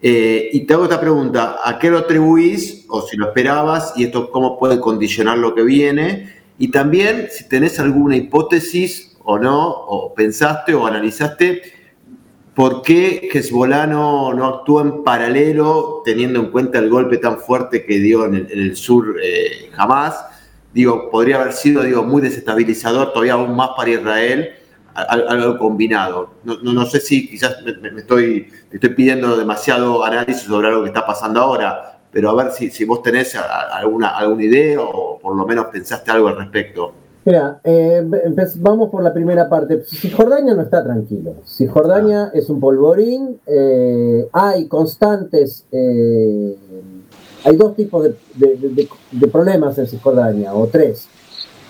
Eh, 0.00 0.50
y 0.52 0.60
te 0.60 0.74
hago 0.74 0.84
esta 0.84 1.00
pregunta, 1.00 1.56
¿a 1.64 1.78
qué 1.78 1.90
lo 1.90 1.98
atribuís 1.98 2.84
o 2.88 3.02
si 3.02 3.16
lo 3.16 3.28
esperabas 3.28 3.94
y 3.96 4.04
esto 4.04 4.30
cómo 4.30 4.58
puede 4.58 4.78
condicionar 4.78 5.38
lo 5.38 5.54
que 5.54 5.62
viene? 5.62 6.34
Y 6.58 6.68
también 6.68 7.28
si 7.30 7.48
tenés 7.48 7.80
alguna 7.80 8.16
hipótesis 8.16 9.16
o 9.24 9.38
no, 9.38 9.66
o 9.66 10.14
pensaste 10.14 10.74
o 10.74 10.86
analizaste 10.86 11.62
por 12.54 12.82
qué 12.82 13.28
Hezbollah 13.32 13.86
no, 13.86 14.32
no 14.32 14.46
actúa 14.46 14.82
en 14.82 15.02
paralelo 15.02 16.02
teniendo 16.04 16.40
en 16.40 16.50
cuenta 16.50 16.78
el 16.78 16.88
golpe 16.88 17.18
tan 17.18 17.38
fuerte 17.38 17.84
que 17.84 17.98
dio 17.98 18.26
en 18.26 18.46
el, 18.50 18.76
sur 18.76 19.16
eh, 19.22 19.70
jamás. 19.72 20.14
Digo, 20.74 21.08
podría 21.08 21.40
haber 21.40 21.52
sido 21.52 21.82
digo, 21.82 22.02
muy 22.02 22.20
desestabilizador, 22.20 23.12
todavía 23.12 23.34
aún 23.34 23.54
más 23.54 23.70
para 23.76 23.90
Israel, 23.90 24.50
algo 24.92 25.56
combinado. 25.56 26.30
No, 26.42 26.56
no, 26.56 26.84
sé 26.86 26.98
si 26.98 27.28
quizás 27.28 27.58
me, 27.62 28.00
estoy, 28.00 28.48
estoy 28.72 28.90
pidiendo 28.90 29.36
demasiado 29.36 30.04
análisis 30.04 30.42
sobre 30.42 30.68
algo 30.68 30.82
que 30.82 30.88
está 30.88 31.06
pasando 31.06 31.40
ahora, 31.40 32.00
pero 32.10 32.30
a 32.30 32.34
ver 32.34 32.52
si, 32.52 32.70
si 32.70 32.84
vos 32.84 33.02
tenés 33.02 33.36
alguna, 33.36 34.16
alguna 34.16 34.42
idea 34.42 34.80
o 34.80 35.18
por 35.20 35.36
lo 35.36 35.46
menos 35.46 35.66
pensaste 35.66 36.10
algo 36.10 36.26
al 36.26 36.38
respecto. 36.38 36.92
Mira, 37.24 37.60
eh, 37.64 38.06
vamos 38.56 38.90
por 38.90 39.02
la 39.02 39.14
primera 39.14 39.48
parte. 39.48 39.82
Cisjordania 39.84 40.54
no 40.54 40.62
está 40.62 40.84
tranquilo. 40.84 41.36
Cisjordania 41.46 42.30
es 42.34 42.50
un 42.50 42.60
polvorín. 42.60 43.40
Eh, 43.46 44.28
hay 44.32 44.68
constantes. 44.68 45.66
Eh, 45.72 46.56
hay 47.44 47.56
dos 47.56 47.76
tipos 47.76 48.02
de, 48.34 49.28
problemas 49.30 49.76
en 49.78 49.86
Cisjordania, 49.86 50.54
o 50.54 50.66
tres. 50.66 51.08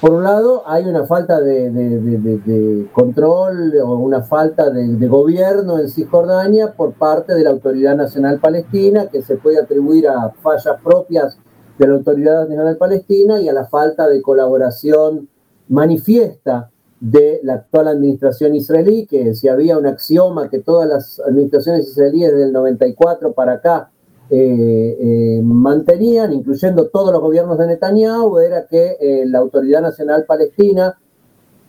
Por 0.00 0.12
un 0.12 0.22
lado, 0.22 0.62
hay 0.66 0.84
una 0.84 1.04
falta 1.06 1.40
de, 1.40 2.86
control 2.92 3.74
o 3.82 3.94
una 3.96 4.22
falta 4.22 4.70
de, 4.70 5.08
gobierno 5.08 5.78
en 5.80 5.88
Cisjordania 5.88 6.72
por 6.72 6.92
parte 6.92 7.34
de 7.34 7.42
la 7.42 7.50
Autoridad 7.50 7.96
Nacional 7.96 8.38
Palestina, 8.38 9.08
que 9.08 9.22
se 9.22 9.36
puede 9.36 9.58
atribuir 9.58 10.06
a 10.08 10.30
fallas 10.42 10.76
propias 10.82 11.38
de 11.78 11.88
la 11.88 11.94
Autoridad 11.94 12.42
Nacional 12.42 12.76
Palestina 12.76 13.40
y 13.40 13.48
a 13.48 13.52
la 13.52 13.66
falta 13.66 14.06
de 14.06 14.22
colaboración 14.22 15.28
manifiesta 15.68 16.70
de 17.00 17.40
la 17.42 17.54
actual 17.54 17.88
administración 17.88 18.54
israelí, 18.54 19.06
que 19.06 19.34
si 19.34 19.48
había 19.48 19.76
un 19.76 19.86
axioma 19.86 20.48
que 20.48 20.60
todas 20.60 20.88
las 20.88 21.20
administraciones 21.20 21.88
israelíes 21.88 22.32
del 22.36 22.52
94 22.52 23.32
para 23.32 23.54
acá 23.54 23.90
eh, 24.30 24.96
eh, 25.00 25.40
mantenían, 25.42 26.32
incluyendo 26.32 26.88
todos 26.88 27.12
los 27.12 27.20
gobiernos 27.20 27.58
de 27.58 27.66
Netanyahu, 27.66 28.38
era 28.38 28.66
que 28.66 28.96
eh, 28.98 29.24
la 29.26 29.40
Autoridad 29.40 29.82
Nacional 29.82 30.24
Palestina 30.26 30.98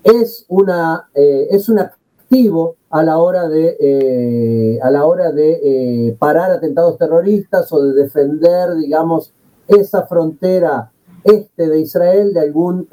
es, 0.04 0.46
una, 0.48 1.10
es 1.15 1.68
un 1.68 1.80
activo 1.80 2.76
a 2.91 3.04
la 3.04 3.18
hora 3.18 3.50
de, 3.50 4.80
a 4.82 4.91
la 4.91 5.06
hora 5.06 5.32
de 5.32 6.15
parar 6.20 6.52
atentados 6.52 7.00
terroristas 7.00 7.74
o 7.74 7.84
de 7.84 8.04
defender, 8.04 8.76
digamos, 8.76 9.34
esa 9.68 10.06
frontera 10.06 10.91
este 11.24 11.68
de 11.68 11.80
Israel 11.80 12.34
de 12.36 12.39
algún 12.39 12.88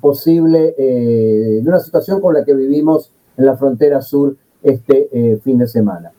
posible, 0.00 0.74
de 0.76 1.62
una 1.64 1.78
situación 1.78 2.20
con 2.20 2.34
la 2.34 2.44
que 2.44 2.52
vivimos 2.52 3.12
en 3.36 3.46
la 3.46 3.56
frontera 3.56 4.02
sur 4.02 4.36
este 4.60 5.38
fin 5.44 5.58
de 5.58 5.68
semana. 5.68 6.10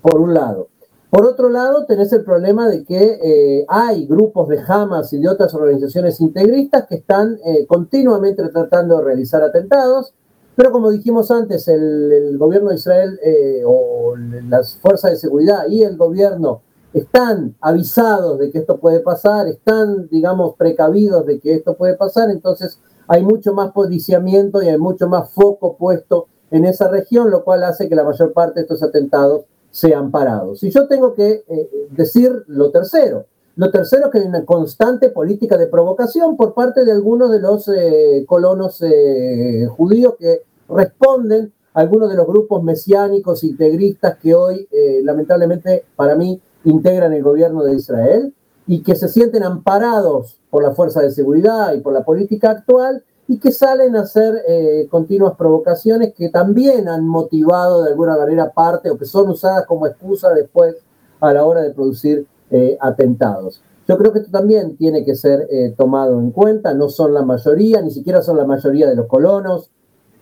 por 0.00 0.20
un 0.20 0.32
lado. 0.32 0.68
Por 1.10 1.26
otro 1.26 1.48
lado, 1.48 1.86
tenés 1.86 2.12
el 2.12 2.24
problema 2.24 2.68
de 2.68 2.84
que 2.84 3.64
hay 3.68 4.06
grupos 4.06 4.48
de 4.48 4.60
Hamas 4.66 5.12
y 5.12 5.18
de 5.18 5.28
otras 5.28 5.54
organizaciones 5.54 6.20
integristas 6.20 6.86
que 6.86 6.96
están 6.96 7.38
continuamente 7.68 8.42
tratando 8.48 8.98
de 8.98 9.04
realizar 9.04 9.42
atentados, 9.42 10.14
pero 10.56 10.72
como 10.72 10.90
dijimos 10.90 11.30
antes, 11.30 11.68
el, 11.68 12.36
gobierno 12.38 12.70
de 12.70 12.76
Israel 12.76 13.20
o 13.64 14.14
las 14.48 14.76
fuerzas 14.76 15.12
de 15.12 15.16
seguridad 15.16 15.68
y 15.68 15.84
el 15.84 15.96
gobierno 15.96 16.62
están 16.92 17.54
avisados 17.60 18.38
de 18.38 18.50
que 18.50 18.58
esto 18.58 18.78
puede 18.78 19.00
pasar, 19.00 19.46
están, 19.48 20.08
digamos, 20.08 20.56
precavidos 20.56 21.26
de 21.26 21.38
que 21.40 21.54
esto 21.54 21.76
puede 21.76 21.94
pasar, 21.94 22.30
entonces 22.30 22.80
hay 23.06 23.22
mucho 23.22 23.52
más 23.52 23.72
policiamiento 23.72 24.62
y 24.62 24.68
hay 24.68 24.78
mucho 24.78 25.06
más 25.06 25.30
foco 25.30 25.76
puesto 25.76 26.26
en 26.50 26.64
esa 26.64 26.88
región, 26.88 27.30
lo 27.30 27.44
cual 27.44 27.64
hace 27.64 27.88
que 27.88 27.94
la 27.94 28.04
mayor 28.04 28.32
parte 28.32 28.54
de 28.54 28.62
estos 28.62 28.82
atentados 28.82 29.42
sean 29.76 30.10
parados. 30.10 30.62
Y 30.62 30.70
yo 30.70 30.88
tengo 30.88 31.12
que 31.12 31.44
eh, 31.46 31.88
decir 31.90 32.44
lo 32.46 32.70
tercero. 32.70 33.26
Lo 33.56 33.70
tercero 33.70 34.06
es 34.06 34.10
que 34.10 34.18
hay 34.20 34.26
una 34.26 34.46
constante 34.46 35.10
política 35.10 35.58
de 35.58 35.66
provocación 35.66 36.34
por 36.34 36.54
parte 36.54 36.82
de 36.82 36.92
algunos 36.92 37.30
de 37.30 37.40
los 37.40 37.68
eh, 37.68 38.24
colonos 38.26 38.80
eh, 38.80 39.66
judíos 39.68 40.14
que 40.18 40.44
responden 40.70 41.52
a 41.74 41.80
algunos 41.80 42.08
de 42.08 42.16
los 42.16 42.26
grupos 42.26 42.62
mesiánicos 42.62 43.44
integristas 43.44 44.16
que 44.16 44.34
hoy, 44.34 44.66
lamentablemente, 45.02 45.84
para 45.94 46.16
mí, 46.16 46.40
integran 46.64 47.12
el 47.12 47.22
gobierno 47.22 47.62
de 47.62 47.74
Israel 47.74 48.34
y 48.66 48.82
que 48.82 48.96
se 48.96 49.08
sienten 49.08 49.42
amparados 49.42 50.40
por 50.48 50.62
la 50.62 50.70
fuerza 50.70 51.02
de 51.02 51.10
seguridad 51.10 51.74
y 51.74 51.80
por 51.80 51.92
la 51.92 52.02
política 52.02 52.50
actual 52.50 53.04
y 53.28 53.38
que 53.38 53.50
salen 53.50 53.96
a 53.96 54.02
hacer 54.02 54.44
eh, 54.46 54.86
continuas 54.88 55.34
provocaciones 55.36 56.14
que 56.14 56.28
también 56.28 56.88
han 56.88 57.06
motivado 57.06 57.82
de 57.82 57.90
alguna 57.90 58.16
manera 58.16 58.52
parte 58.52 58.90
o 58.90 58.96
que 58.96 59.04
son 59.04 59.28
usadas 59.30 59.66
como 59.66 59.86
excusa 59.86 60.32
después 60.32 60.76
a 61.20 61.32
la 61.32 61.44
hora 61.44 61.62
de 61.62 61.72
producir 61.72 62.26
eh, 62.50 62.76
atentados. 62.80 63.62
Yo 63.88 63.98
creo 63.98 64.12
que 64.12 64.20
esto 64.20 64.30
también 64.30 64.76
tiene 64.76 65.04
que 65.04 65.14
ser 65.16 65.46
eh, 65.50 65.74
tomado 65.76 66.18
en 66.20 66.30
cuenta, 66.30 66.74
no 66.74 66.88
son 66.88 67.14
la 67.14 67.22
mayoría, 67.22 67.80
ni 67.82 67.90
siquiera 67.90 68.22
son 68.22 68.36
la 68.36 68.44
mayoría 68.44 68.88
de 68.88 68.96
los 68.96 69.06
colonos, 69.06 69.70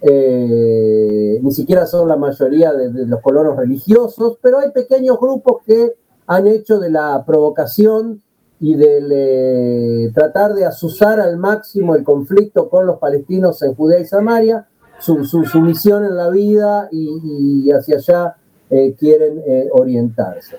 ni 0.03 1.51
siquiera 1.53 1.87
son 1.87 2.07
la 2.09 2.17
mayoría 2.17 2.75
de 2.75 3.07
los 3.07 3.23
colonos 3.23 3.57
religiosos, 3.57 4.37
pero 4.43 4.59
hay 4.59 4.71
pequeños 4.71 5.19
grupos 5.19 5.63
que 5.65 5.95
han 6.27 6.47
hecho 6.47 6.79
de 6.79 6.91
la 6.91 7.25
provocación 7.27 8.23
y 8.65 8.77
del 8.77 9.13
eh, 9.13 10.11
tratar 10.15 10.55
de 10.55 10.65
asusar 10.65 11.21
al 11.21 11.37
máximo 11.37 11.95
el 11.95 12.03
conflicto 12.03 12.71
con 12.71 12.87
los 12.87 12.99
palestinos 12.99 13.61
en 13.61 13.75
Judea 13.75 14.01
y 14.01 14.07
Samaria, 14.07 14.67
su, 14.99 15.19
misión 15.61 16.03
en 16.07 16.17
la 16.17 16.31
vida 16.31 16.89
y, 16.91 17.71
hacia 17.71 17.97
allá 17.97 18.37
eh, 18.71 18.95
quieren 18.99 19.43
eh, 19.47 19.69
orientarse. 19.71 20.57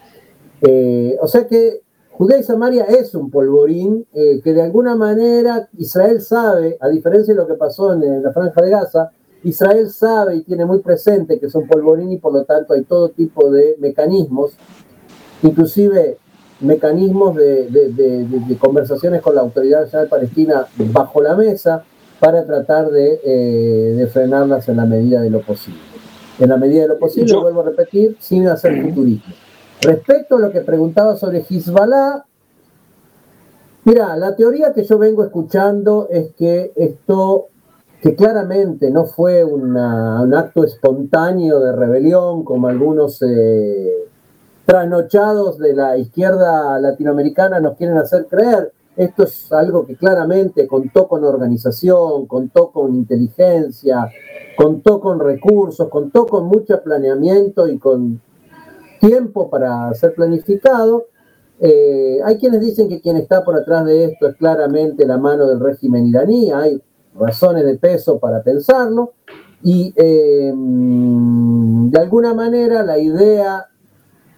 o 1.19 1.27
sea 1.27 1.47
que 1.47 1.81
Judea 2.11 2.37
y 2.37 2.43
Samaria 2.43 2.83
es 2.83 3.15
un 3.15 3.31
polvorín 3.31 4.05
que 4.13 4.53
de 4.53 4.61
alguna 4.61 4.95
manera 4.95 5.67
Israel 5.75 6.21
sabe, 6.21 6.77
a 6.79 6.89
diferencia 6.89 7.33
de 7.33 7.41
lo 7.41 7.47
que 7.47 7.55
pasó 7.55 7.91
en 7.91 8.21
la 8.21 8.31
franja 8.31 8.61
de 8.61 8.69
Gaza, 8.69 9.11
Israel 9.43 9.89
sabe 9.89 10.35
y 10.35 10.43
tiene 10.43 10.65
muy 10.65 10.79
presente 10.79 11.39
que 11.39 11.47
es 11.47 11.55
un 11.55 11.67
polvorín 11.67 12.11
y 12.11 12.17
por 12.17 12.33
lo 12.33 12.45
tanto 12.45 12.73
hay 12.73 12.83
todo 12.83 13.09
tipo 13.09 13.49
de 13.49 13.75
mecanismos 13.79 14.51
inclusive 15.41 16.19
mecanismos 16.61 17.35
de, 17.35 18.57
conversaciones 18.59 19.21
con 19.21 19.35
la 19.35 19.41
Autoridad 19.41 19.81
Nacional 19.81 20.07
Palestina 20.07 20.67
bajo 20.77 21.21
la 21.21 21.35
mesa 21.35 21.83
para 22.19 22.45
tratar 22.45 22.89
eh, 22.95 23.93
de, 23.97 24.07
frenarlas 24.07 24.67
en 24.69 24.77
la 24.77 24.85
medida 24.85 25.21
de 25.21 25.29
lo 25.29 25.41
posible. 25.41 25.79
En 26.39 26.49
la 26.49 26.57
medida 26.57 26.83
de 26.83 26.87
lo 26.89 26.99
posible, 26.99 27.35
vuelvo 27.35 27.61
a 27.61 27.65
repetir, 27.65 28.17
sin 28.19 28.47
hacer 28.47 28.81
futurismo. 28.81 29.33
Respecto 29.81 30.37
a 30.37 30.39
lo 30.39 30.51
que 30.51 30.61
preguntaba 30.61 31.15
sobre 31.15 31.45
Hezbollah, 31.47 32.25
mira, 33.83 34.15
la 34.17 34.35
teoría 34.35 34.73
que 34.73 34.83
yo 34.83 34.97
vengo 34.97 35.23
escuchando 35.23 36.07
es 36.09 36.33
que 36.37 36.71
esto, 36.75 37.47
que 38.01 38.15
claramente 38.15 38.89
no 38.89 39.05
fue 39.05 39.43
un 39.43 39.77
acto 39.77 40.63
espontáneo 40.63 41.59
de 41.59 41.73
rebelión, 41.73 42.43
como 42.43 42.67
algunos 42.67 43.21
eh, 43.21 44.07
trasnochados 44.65 45.57
de 45.59 45.73
la 45.73 45.97
izquierda 45.97 46.79
latinoamericana 46.79 47.59
nos 47.59 47.77
quieren 47.77 47.97
hacer 47.97 48.25
creer, 48.27 48.71
esto 48.95 49.23
es 49.23 49.51
algo 49.51 49.85
que 49.85 49.95
claramente 49.95 50.67
contó 50.67 51.07
con 51.07 51.23
organización, 51.23 52.25
contó 52.27 52.71
con 52.71 52.95
inteligencia, 52.95 54.09
contó 54.57 55.01
con 55.01 55.19
recursos, 55.19 55.89
contó 55.89 56.25
con 56.25 56.45
mucho 56.45 56.81
planeamiento 56.81 57.67
y 57.67 57.77
con 57.77 58.21
tiempo 59.01 59.49
para 59.49 59.93
ser 59.93 60.15
planificado. 60.15 61.07
Eh, 61.59 62.19
hay 62.23 62.37
quienes 62.37 62.61
dicen 62.61 62.87
que 62.87 63.01
quien 63.01 63.17
está 63.17 63.43
por 63.43 63.55
atrás 63.55 63.85
de 63.85 64.05
esto 64.05 64.27
es 64.27 64.35
claramente 64.35 65.05
la 65.05 65.17
mano 65.17 65.45
del 65.47 65.59
régimen 65.59 66.07
iraní, 66.07 66.51
hay 66.51 66.81
razones 67.15 67.65
de 67.65 67.77
peso 67.77 68.17
para 68.19 68.43
pensarlo, 68.43 69.13
y 69.61 69.93
eh, 69.95 70.53
de 70.53 71.99
alguna 71.99 72.33
manera 72.33 72.83
la 72.83 72.97
idea, 72.97 73.67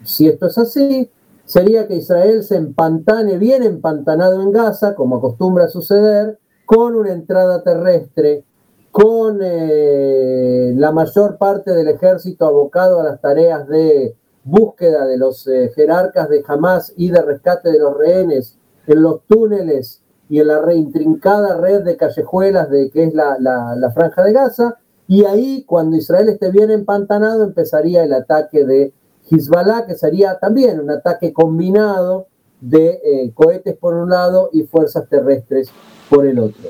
si 0.07 0.27
esto 0.27 0.47
es 0.47 0.57
así, 0.57 1.11
sería 1.43 1.87
que 1.87 1.95
Israel 1.95 2.43
se 2.43 2.55
empantane 2.55 3.37
bien 3.37 3.61
empantanado 3.63 4.41
en 4.41 4.51
Gaza, 4.51 4.95
como 4.95 5.17
acostumbra 5.17 5.67
suceder, 5.67 6.39
con 6.65 6.95
una 6.95 7.11
entrada 7.11 7.61
terrestre, 7.61 8.45
con 8.91 9.39
eh, 9.41 10.73
la 10.75 10.91
mayor 10.91 11.37
parte 11.37 11.71
del 11.71 11.89
ejército 11.89 12.45
abocado 12.45 12.99
a 12.99 13.03
las 13.03 13.21
tareas 13.21 13.67
de 13.67 14.15
búsqueda 14.43 15.05
de 15.05 15.17
los 15.17 15.45
eh, 15.47 15.71
jerarcas 15.75 16.29
de 16.29 16.43
Hamas 16.47 16.93
y 16.95 17.11
de 17.11 17.21
rescate 17.21 17.71
de 17.71 17.79
los 17.79 17.97
rehenes 17.97 18.57
en 18.87 19.01
los 19.01 19.21
túneles 19.27 20.01
y 20.29 20.39
en 20.39 20.47
la 20.47 20.61
reintrincada 20.61 21.57
red 21.57 21.83
de 21.83 21.97
callejuelas 21.97 22.69
de 22.69 22.89
que 22.89 23.03
es 23.03 23.13
la, 23.13 23.37
la 23.39 23.91
franja 23.91 24.23
de 24.23 24.33
Gaza. 24.33 24.77
Y 25.05 25.25
ahí, 25.25 25.63
cuando 25.65 25.95
Israel 25.95 26.29
esté 26.29 26.51
bien 26.51 26.71
empantanado, 26.71 27.43
empezaría 27.43 28.03
el 28.03 28.13
ataque 28.13 28.65
de 28.65 28.93
Hezbollah, 29.29 29.85
que 29.85 29.95
sería 29.95 30.37
también 30.39 30.79
un 30.79 30.89
ataque 30.89 31.33
combinado 31.33 32.27
de 32.61 32.99
eh, 33.03 33.31
cohetes 33.33 33.75
por 33.75 33.93
un 33.93 34.09
lado 34.09 34.49
y 34.51 34.63
fuerzas 34.63 35.07
terrestres 35.09 35.69
por 36.09 36.25
el 36.25 36.39
otro. 36.39 36.69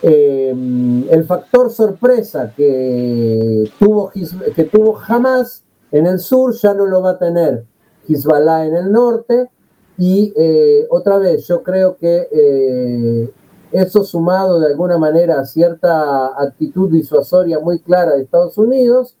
Em, 0.00 1.08
el 1.10 1.24
factor 1.24 1.70
sorpresa 1.70 2.52
que 2.56 3.68
tuvo, 3.78 4.12
que 4.54 4.64
tuvo 4.64 4.98
Hamas 5.06 5.64
en 5.90 6.06
el 6.06 6.20
sur 6.20 6.54
ya 6.54 6.72
no 6.72 6.86
lo 6.86 7.02
va 7.02 7.10
a 7.10 7.18
tener 7.18 7.64
Hezbollah 8.08 8.66
en 8.66 8.76
el 8.76 8.92
norte 8.92 9.50
y 9.96 10.32
eh, 10.36 10.86
otra 10.90 11.18
vez 11.18 11.46
yo 11.48 11.64
creo 11.64 11.96
que 11.96 12.28
eh, 12.30 13.30
eso 13.72 14.04
sumado 14.04 14.60
de 14.60 14.68
alguna 14.68 14.98
manera 14.98 15.40
a 15.40 15.44
cierta 15.44 16.40
actitud 16.40 16.90
disuasoria 16.90 17.58
muy 17.58 17.80
clara 17.80 18.14
de 18.14 18.22
Estados 18.22 18.56
Unidos 18.56 19.17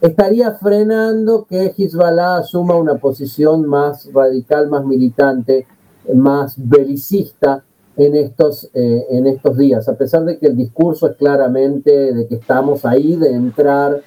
estaría 0.00 0.52
frenando 0.52 1.46
que 1.48 1.74
Hezbollah 1.76 2.38
asuma 2.38 2.76
una 2.76 2.96
posición 2.96 3.66
más 3.66 4.08
radical, 4.12 4.68
más 4.68 4.84
militante, 4.84 5.66
más 6.14 6.54
belicista 6.56 7.64
en 7.96 8.14
estos, 8.14 8.70
eh, 8.74 9.06
en 9.10 9.26
estos 9.26 9.58
días, 9.58 9.88
a 9.88 9.94
pesar 9.96 10.24
de 10.24 10.38
que 10.38 10.46
el 10.46 10.56
discurso 10.56 11.08
es 11.08 11.16
claramente 11.16 12.14
de 12.14 12.28
que 12.28 12.36
estamos 12.36 12.84
ahí, 12.84 13.16
de 13.16 13.32
entrar 13.32 14.00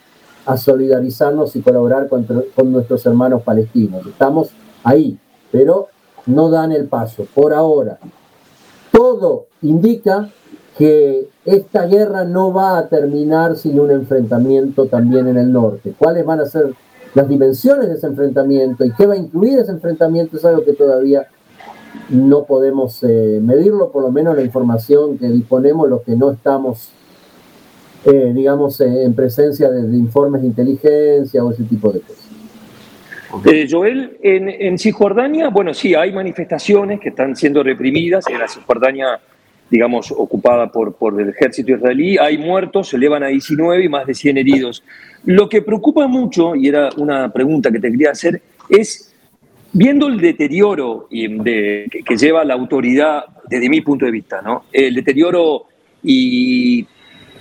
a 0.45 0.58
solidarizarnos 0.58 1.56
y 1.56 1.62
colaborar 1.62 2.08
con, 2.08 2.25
con 2.56 2.71
nuestros 2.71 3.06
hermanos 3.06 3.43
palestinos. 3.43 4.08
Estamos 4.08 4.51
ahí, 4.84 5.19
pero 5.51 5.89
no 6.25 6.49
dan 6.49 6.71
el 6.71 6.88
paso 6.88 7.27
por 7.36 7.54
ahora. 7.54 7.99
Todo 8.91 9.47
indica 9.62 10.30
que 10.77 11.27
esta 11.45 11.86
guerra 11.86 12.23
no 12.23 12.53
va 12.53 12.77
a 12.77 12.88
terminar 12.88 13.55
sin 13.55 13.79
un 13.79 13.91
enfrentamiento 13.91 14.86
también 14.88 15.27
en 15.27 15.38
el 15.38 15.51
norte. 15.51 15.93
¿Cuáles 15.97 16.25
van 16.25 16.39
a 16.39 16.45
ser 16.45 16.73
las 17.13 17.27
dimensiones 17.27 17.88
de 17.89 17.95
ese 17.95 18.07
enfrentamiento 18.07 18.86
y 18.86 18.91
qué 18.91 19.05
va 19.05 19.15
a 19.15 19.17
incluir 19.17 19.60
ese 19.60 19.71
enfrentamiento? 19.71 20.38
Es 20.38 20.45
algo 20.45 20.63
que 20.63 20.73
todavía 20.73 21.27
no 22.10 22.45
podemos 22.45 23.03
eh, 23.03 23.39
medirlo, 23.41 23.91
por 23.91 24.03
lo 24.03 24.12
menos 24.12 24.36
la 24.36 24.43
información 24.43 25.17
que 25.17 25.27
disponemos, 25.27 25.89
los 25.89 26.01
que 26.03 26.15
no 26.15 26.31
estamos, 26.31 26.89
eh, 28.05 28.31
digamos, 28.34 28.79
eh, 28.79 29.03
en 29.03 29.13
presencia 29.13 29.69
de, 29.69 29.97
informes 29.97 30.41
de 30.41 30.47
inteligencia 30.47 31.43
o 31.43 31.51
ese 31.51 31.63
tipo 31.63 31.91
de 31.91 32.01
cosas. 32.01 32.27
Joel, 33.69 34.17
en, 34.21 34.49
en 34.49 34.77
Cisjordania, 34.77 35.49
bueno, 35.49 35.73
sí, 35.73 35.95
hay 35.95 36.12
manifestaciones 36.12 36.99
que 36.99 37.10
están 37.10 37.36
siendo 37.36 37.63
reprimidas 37.63 38.27
en 38.27 38.39
la 38.39 38.47
Cisjordania 38.47 39.19
digamos, 39.71 40.12
ocupada 40.12 40.69
por, 40.69 40.93
por 40.93 41.19
el 41.19 41.29
ejército 41.29 41.71
israelí. 41.71 42.17
Hay 42.17 42.38
muertos, 42.38 42.89
se 42.89 42.97
elevan 42.97 43.23
a 43.23 43.27
19 43.27 43.86
y 43.86 43.89
más 43.89 44.05
de 44.05 44.13
100 44.13 44.38
heridos. 44.38 44.84
Lo 45.23 45.47
que 45.47 45.62
preocupa 45.62 46.07
mucho, 46.07 46.55
y 46.55 46.67
era 46.67 46.89
una 46.97 47.31
pregunta 47.31 47.71
que 47.71 47.79
te 47.79 47.89
quería 47.89 48.12
hacer, 48.12 48.41
es, 48.67 49.15
viendo 49.71 50.07
el 50.07 50.19
deterioro 50.19 51.07
de, 51.10 51.89
que, 52.05 52.17
lleva 52.17 52.43
la 52.43 52.53
autoridad, 52.53 53.23
desde 53.47 53.69
mi 53.69 53.79
punto 53.79 54.05
de 54.05 54.12
vista, 54.12 54.41
¿no? 54.41 54.65
el 54.73 54.93
deterioro 54.93 55.67
y 56.03 56.86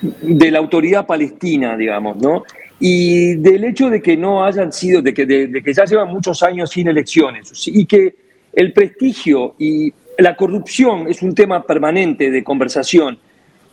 de 0.00 0.50
la 0.52 0.60
autoridad 0.60 1.06
palestina, 1.06 1.76
digamos, 1.76 2.16
¿no? 2.16 2.44
y 2.78 3.34
del 3.34 3.64
hecho 3.64 3.90
de 3.90 4.00
que 4.00 4.16
no 4.16 4.44
hayan 4.44 4.72
sido, 4.72 5.02
de 5.02 5.12
que, 5.12 5.26
de 5.26 5.62
que 5.62 5.74
ya 5.74 5.84
llevan 5.84 6.08
muchos 6.08 6.44
años 6.44 6.70
sin 6.70 6.86
elecciones, 6.86 7.66
y 7.66 7.84
que 7.86 8.14
el 8.52 8.72
prestigio 8.72 9.54
y 9.58 9.92
la 10.20 10.36
corrupción 10.36 11.08
es 11.08 11.22
un 11.22 11.34
tema 11.34 11.62
permanente 11.62 12.30
de 12.30 12.44
conversación. 12.44 13.18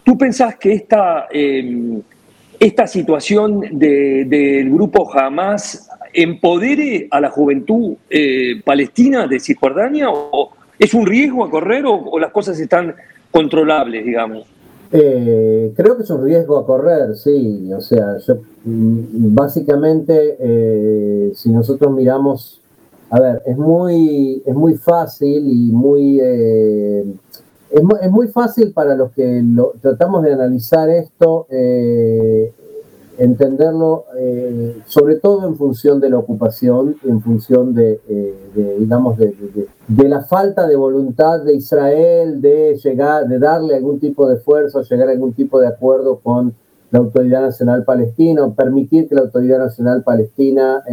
¿Tú 0.03 0.17
pensás 0.17 0.55
que 0.57 0.73
esta, 0.73 1.27
em, 1.31 2.01
esta 2.59 2.87
situación 2.87 3.61
del 3.71 4.69
grupo 4.69 5.11
Hamas 5.13 5.89
empodere 6.13 7.07
a 7.11 7.19
la 7.19 7.29
juventud 7.29 7.95
eh, 8.09 8.61
palestina 8.63 9.27
de 9.27 9.39
Cisjordania 9.39 10.09
o 10.09 10.51
es 10.79 10.93
un 10.93 11.05
riesgo 11.05 11.43
a 11.43 11.49
correr 11.49 11.83
o, 11.85 12.17
las 12.19 12.31
cosas 12.31 12.59
están 12.59 12.95
controlables, 13.31 14.05
digamos? 14.05 14.47
Eh, 14.91 15.73
creo 15.75 15.97
que 15.97 16.03
es 16.03 16.09
un 16.09 16.23
riesgo 16.23 16.57
a 16.57 16.65
correr, 16.65 17.15
sí. 17.15 17.69
O 17.73 17.81
sea, 17.81 18.15
mm, 18.63 19.35
básicamente, 19.35 20.37
eh, 20.39 21.31
si 21.35 21.49
nosotros 21.49 21.91
miramos 21.91 22.61
a 23.09 23.19
ver, 23.19 23.41
es 23.45 23.57
muy, 23.57 24.43
es 24.45 24.55
muy 24.55 24.75
fácil 24.75 25.47
y 25.49 25.71
muy... 25.71 26.19
Eh, 26.21 27.05
es, 27.69 28.11
muy 28.11 28.27
fácil 28.29 28.71
para 28.71 28.95
los 28.95 29.11
que 29.11 29.43
tratamos 29.81 30.23
de 30.23 30.33
analizar 30.33 30.89
esto, 30.89 31.47
eh, 31.49 32.53
entenderlo 33.17 34.05
eh, 34.17 34.77
sobre 34.85 35.15
todo 35.15 35.45
en 35.47 35.57
función 35.57 35.99
de 35.99 36.09
la 36.09 36.17
ocupación, 36.17 36.95
en 37.03 37.21
función 37.21 37.73
de, 37.73 37.99
digamos, 38.79 39.17
de, 39.17 39.35
de, 39.87 40.09
la 40.09 40.21
falta 40.21 40.65
de 40.65 40.77
voluntad 40.77 41.41
de 41.41 41.55
Israel 41.55 42.41
de 42.41 42.79
llegar, 42.81 43.27
de 43.27 43.37
darle 43.37 43.75
algún 43.75 43.99
tipo 43.99 44.29
de 44.29 44.37
fuerza 44.37 44.79
o 44.79 44.83
llegar 44.83 45.09
a 45.09 45.11
algún 45.11 45.33
tipo 45.33 45.59
de 45.59 45.67
acuerdo 45.67 46.19
con 46.19 46.53
la 46.91 46.99
Autoridad 46.99 47.41
Nacional 47.41 47.83
Palestina, 47.83 48.45
o 48.45 48.53
permitir 48.53 49.09
que 49.09 49.15
la 49.15 49.21
Autoridad 49.21 49.59
Nacional 49.59 50.03
Palestina 50.03 50.83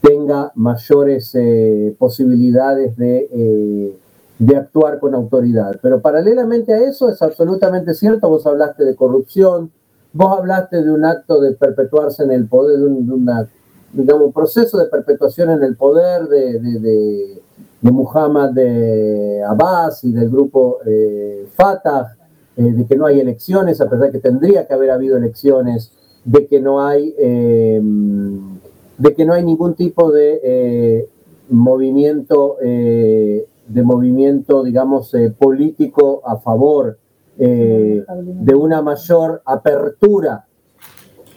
tenga 0.00 0.52
mayores 0.54 1.34
eh, 1.34 1.94
posibilidades 1.98 2.94
eh, 2.98 3.96
de, 4.38 4.56
actuar 4.56 4.98
con 4.98 5.14
autoridad. 5.14 5.78
Pero 5.82 6.00
paralelamente 6.00 6.72
a 6.72 6.78
eso 6.78 7.08
es 7.08 7.20
absolutamente 7.22 7.94
cierto, 7.94 8.28
vos 8.28 8.46
hablaste 8.46 8.84
de 8.84 8.96
corrupción, 8.96 9.70
vos 10.12 10.38
hablaste 10.38 10.82
de 10.82 10.90
un 10.90 11.04
acto 11.04 11.40
de 11.40 11.52
perpetuarse 11.52 12.22
en 12.24 12.32
el 12.32 12.46
poder, 12.46 12.78
de 12.78 12.86
un 12.86 13.48
digamos, 13.92 14.32
proceso 14.32 14.78
de 14.78 14.86
perpetuación 14.86 15.50
en 15.50 15.62
el 15.62 15.76
poder 15.76 16.28
de, 16.28 16.58
de, 16.58 17.40
Muhammad 17.82 18.50
de 18.50 19.42
Abbas 19.42 20.04
y 20.04 20.12
del 20.12 20.28
grupo 20.28 20.78
eh, 20.84 21.48
Fatah, 21.54 22.14
de 22.56 22.84
que 22.84 22.94
no 22.94 23.06
hay 23.06 23.20
elecciones, 23.20 23.80
a 23.80 23.88
pesar 23.88 24.06
de 24.06 24.12
que 24.12 24.18
tendría 24.18 24.66
que 24.66 24.74
haber 24.74 24.90
habido 24.90 25.16
elecciones, 25.16 25.92
de 26.24 26.46
que 26.46 26.60
no 26.60 26.84
hay 26.84 27.14
de 29.00 29.14
que 29.14 29.24
no 29.24 29.32
hay 29.32 29.42
ningún 29.42 29.74
tipo 29.74 30.12
de 30.12 30.40
eh, 30.44 31.08
movimiento, 31.48 32.58
eh, 32.62 33.46
de 33.66 33.82
movimiento, 33.82 34.62
digamos, 34.62 35.14
eh, 35.14 35.34
político 35.36 36.20
a 36.24 36.36
favor 36.36 36.98
de 37.36 38.54
una 38.54 38.82
mayor 38.82 39.40
apertura, 39.46 40.44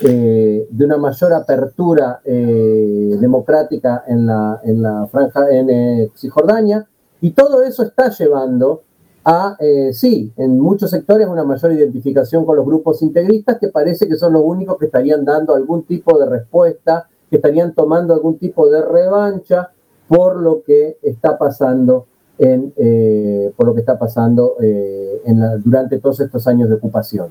de 0.02 0.67
una 0.82 0.97
mayor 0.97 1.32
apertura 1.32 2.19
democrática 2.26 4.04
en 4.06 4.26
la, 4.26 4.60
en 4.65 4.82
la 4.82 5.08
franja 5.08 5.49
en 5.49 6.12
Cisjordania, 6.13 6.86
y 7.21 7.32
todo 7.32 7.63
eso 7.63 7.84
está 7.84 8.10
llevando 8.10 8.82
a, 9.23 9.56
sí, 9.93 10.34
en 10.36 10.60
muchos 10.60 10.89
sectores 10.91 11.26
una 11.26 11.45
mayor 11.45 11.71
identificación 11.71 12.45
con 12.45 12.58
los 12.58 12.65
grupos 12.65 13.02
integristas 13.02 13.58
que 13.58 13.69
parece 13.69 14.06
que 14.10 14.17
son 14.17 14.34
los 14.34 14.43
únicos 14.43 14.78
que 14.78 14.88
estarían 14.88 15.23
dando 15.23 15.56
algún 15.56 15.84
tipo 15.84 16.19
de 16.19 16.26
respuesta 16.26 17.08
estarían 17.38 17.74
tomando 17.74 18.13
algún 18.13 18.38
tipo 18.38 18.69
de 18.69 18.82
revancha 18.82 19.72
por 20.08 20.38
lo 20.38 20.63
que 20.63 20.98
está 21.02 21.38
pasando 21.38 22.06
en, 22.38 22.74
eh, 22.78 23.54
por 23.56 23.67
lo 23.67 23.74
que 23.74 23.82
está 23.82 23.98
pasando 23.98 24.56
eh, 24.62 25.22
durante 25.63 26.00
todos 26.00 26.19
estos 26.19 26.48
años 26.48 26.69
de 26.69 26.76
ocupación. 26.76 27.30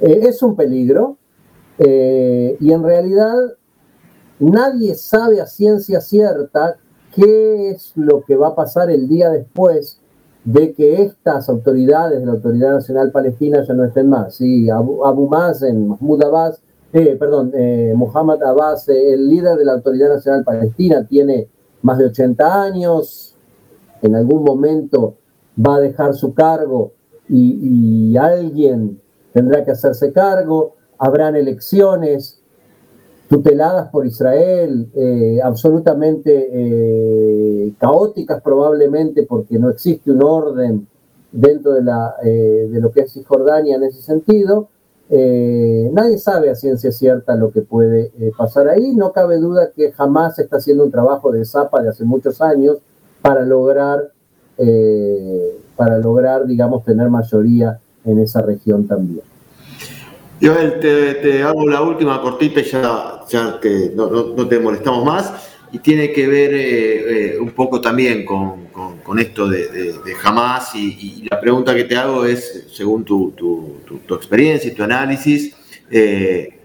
Eh, 0.00 0.20
es 0.22 0.42
un 0.42 0.56
peligro 0.56 1.16
y 1.76 2.70
en 2.70 2.84
realidad 2.84 3.34
nadie 4.38 4.94
sabe 4.94 5.40
a 5.40 5.46
ciencia 5.46 6.00
cierta 6.00 6.76
qué 7.14 7.70
es 7.70 7.92
lo 7.96 8.22
que 8.22 8.36
va 8.36 8.48
a 8.48 8.54
pasar 8.54 8.90
el 8.90 9.08
día 9.08 9.28
después 9.30 9.98
de 10.44 10.72
que 10.72 11.02
estas 11.02 11.48
autoridades 11.48 12.20
de 12.20 12.26
la 12.26 12.32
Autoridad 12.32 12.74
Nacional 12.74 13.10
Palestina 13.10 13.64
ya 13.66 13.74
no 13.74 13.84
estén 13.84 14.08
más. 14.08 14.36
Sí, 14.36 14.70
Abu, 14.70 15.04
Abu 15.04 15.28
Mazen, 15.28 15.88
Mahmoud 15.88 16.22
Abbas, 16.22 16.62
eh, 16.96 17.16
perdón, 17.18 17.50
eh, 17.54 17.92
Abbas, 18.46 18.88
eh, 18.88 19.14
el 19.14 19.28
líder 19.28 19.58
de 19.58 19.64
la 19.64 19.72
Autoridad 19.72 20.10
Nacional 20.10 20.44
Palestina, 20.44 21.04
tiene 21.04 21.48
más 21.82 21.98
de 21.98 22.06
80 22.06 22.62
años, 22.62 23.34
en 24.00 24.14
algún 24.14 24.44
momento 24.44 25.16
va 25.58 25.74
a 25.76 25.80
dejar 25.80 26.14
su 26.14 26.34
cargo 26.34 26.92
y, 27.28 28.16
alguien 28.16 29.00
tendrá 29.32 29.64
que 29.64 29.72
hacerse 29.72 30.12
cargo, 30.12 30.76
habrán 30.96 31.34
elecciones, 31.34 32.40
tuteladas 33.28 33.90
por 33.90 34.06
Israel, 34.06 34.88
eh, 34.94 35.40
absolutamente 35.42 37.74
caóticas 37.78 38.40
probablemente 38.40 39.24
porque 39.24 39.58
no 39.58 39.68
existe 39.68 40.12
un 40.12 40.22
orden 40.22 40.86
dentro 41.32 41.72
de, 41.72 41.82
la, 41.82 42.14
de 42.22 42.78
lo 42.80 42.92
que 42.92 43.00
es 43.00 43.12
Cisjordania 43.12 43.74
en 43.74 43.82
ese 43.82 44.00
sentido. 44.00 44.68
Nadie 45.10 46.18
sabe 46.18 46.50
a 46.50 46.54
ciencia 46.54 46.90
cierta 46.90 47.34
lo 47.36 47.50
que 47.50 47.62
puede 47.62 48.12
pasar 48.36 48.68
ahí. 48.68 48.94
No 48.94 49.12
cabe 49.12 49.38
duda 49.38 49.70
que 49.74 49.92
jamás 49.92 50.38
está 50.38 50.56
haciendo 50.56 50.84
un 50.84 50.90
trabajo 50.90 51.30
de 51.30 51.44
zapa 51.44 51.82
de 51.82 51.90
hace 51.90 52.04
muchos 52.04 52.40
años 52.40 52.78
para 53.22 53.44
lograr, 53.44 54.10
para 55.76 55.98
lograr, 55.98 56.46
digamos, 56.46 56.84
tener 56.84 57.10
mayoría 57.10 57.78
en 58.04 58.18
esa 58.18 58.42
región 58.42 58.86
también. 58.86 59.24
Joel, 60.42 60.80
te, 60.80 61.42
hago 61.42 61.66
la 61.68 61.80
última 61.80 62.20
cortita 62.20 62.60
ya, 62.60 63.20
ya 63.28 63.58
que 63.60 63.92
no, 63.94 64.46
te 64.46 64.58
molestamos 64.58 65.04
más. 65.04 65.32
Y 65.74 65.80
tiene 65.80 66.12
que 66.12 66.28
ver 66.28 66.54
eh, 66.54 67.32
eh, 67.32 67.38
un 67.40 67.50
poco 67.50 67.80
también 67.80 68.24
con, 68.24 68.68
esto 69.18 69.48
de, 69.48 69.66
de, 69.66 70.14
Hamas. 70.22 70.72
Y, 70.76 71.26
la 71.28 71.40
pregunta 71.40 71.74
que 71.74 71.82
te 71.82 71.96
hago 71.96 72.24
es, 72.24 72.68
según 72.72 73.04
tu, 73.04 73.34
experiencia 74.10 74.70
y 74.70 74.74
tu 74.74 74.84
análisis, 74.84 75.56
eh, 75.90 76.60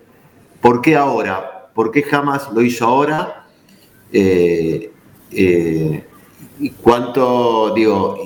¿por 0.61 0.79
qué 0.79 0.95
ahora? 0.95 1.71
¿Por 1.73 1.91
qué 1.91 2.05
Hamas 2.11 2.53
lo 2.53 2.61
hizo 2.61 2.85
ahora? 2.85 3.47
y 4.11 4.89
cuánto, 6.79 7.73
digo, 7.73 8.19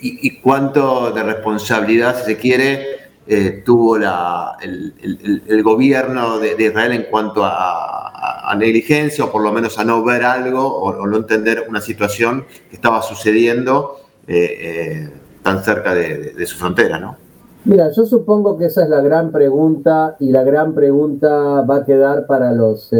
y 0.00 0.38
cuánto 0.38 1.10
de 1.10 1.24
responsabilidad, 1.24 2.24
se 2.24 2.36
quiere, 2.36 2.99
eh, 3.26 3.62
tuvo 3.64 3.96
el, 3.96 5.62
gobierno 5.62 6.38
de, 6.38 6.56
Israel 6.58 6.92
en 6.92 7.04
cuanto 7.04 7.42
a, 7.44 8.54
negligencia 8.58 9.24
o 9.24 9.30
por 9.30 9.42
lo 9.42 9.52
menos 9.52 9.78
a 9.78 9.84
no 9.84 10.02
ver 10.02 10.24
algo 10.24 10.66
o, 10.66 11.06
no 11.06 11.16
entender 11.16 11.66
una 11.68 11.80
situación 11.80 12.44
que 12.68 12.74
estaba 12.74 13.00
sucediendo 13.00 14.00
eh, 14.26 14.58
eh, 14.60 15.10
tan 15.42 15.62
cerca 15.62 15.94
de, 15.94 16.44
su 16.46 16.58
frontera, 16.58 16.98
¿no? 16.98 17.16
Mira, 17.64 17.90
yo 17.92 18.04
supongo 18.04 18.58
que 18.58 18.66
esa 18.66 18.82
es 18.82 18.88
la 18.88 19.00
gran 19.00 19.30
pregunta 19.30 20.16
y 20.18 20.30
la 20.30 20.42
gran 20.42 20.74
pregunta 20.74 21.62
va 21.62 21.76
a 21.76 21.84
quedar 21.84 22.26
para 22.26 22.52
los, 22.52 22.90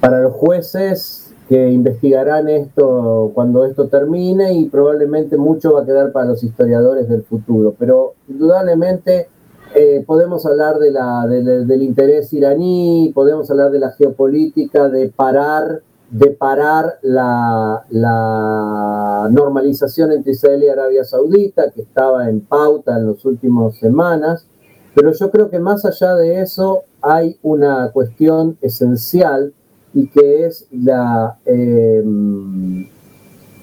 para 0.00 0.20
los 0.20 0.32
jueces 0.34 1.19
que 1.50 1.68
investigarán 1.68 2.48
esto 2.48 3.32
cuando 3.34 3.64
esto 3.64 3.88
termine 3.88 4.52
y 4.52 4.66
probablemente 4.66 5.36
mucho 5.36 5.72
va 5.72 5.82
a 5.82 5.84
quedar 5.84 6.12
para 6.12 6.26
los 6.26 6.44
historiadores 6.44 7.08
del 7.08 7.24
futuro. 7.24 7.74
Pero 7.76 8.14
indudablemente 8.28 9.26
eh, 9.74 10.04
podemos 10.06 10.46
hablar 10.46 10.78
de 10.78 10.92
la, 10.92 11.26
del 11.26 11.82
interés 11.82 12.32
iraní, 12.32 13.10
podemos 13.12 13.50
hablar 13.50 13.72
de 13.72 13.80
la 13.80 13.90
geopolítica, 13.90 14.88
de 14.88 15.08
parar, 15.08 15.82
de 16.10 16.30
parar 16.30 17.00
la, 17.02 17.84
la 17.90 19.28
normalización 19.32 20.12
entre 20.12 20.30
Israel 20.30 20.62
y 20.62 20.68
Arabia 20.68 21.02
Saudita, 21.02 21.72
que 21.72 21.82
estaba 21.82 22.30
en 22.30 22.42
pauta 22.42 22.96
en 22.96 23.08
las 23.08 23.24
últimas 23.24 23.76
semanas. 23.76 24.46
Pero 24.94 25.12
yo 25.14 25.32
creo 25.32 25.50
que 25.50 25.58
más 25.58 25.84
allá 25.84 26.14
de 26.14 26.42
eso 26.42 26.84
hay 27.02 27.40
una 27.42 27.90
cuestión 27.90 28.56
esencial 28.60 29.52
y 29.94 30.08
que 30.08 30.46
es 30.46 30.66
la, 30.70 31.38
eh, 31.44 32.02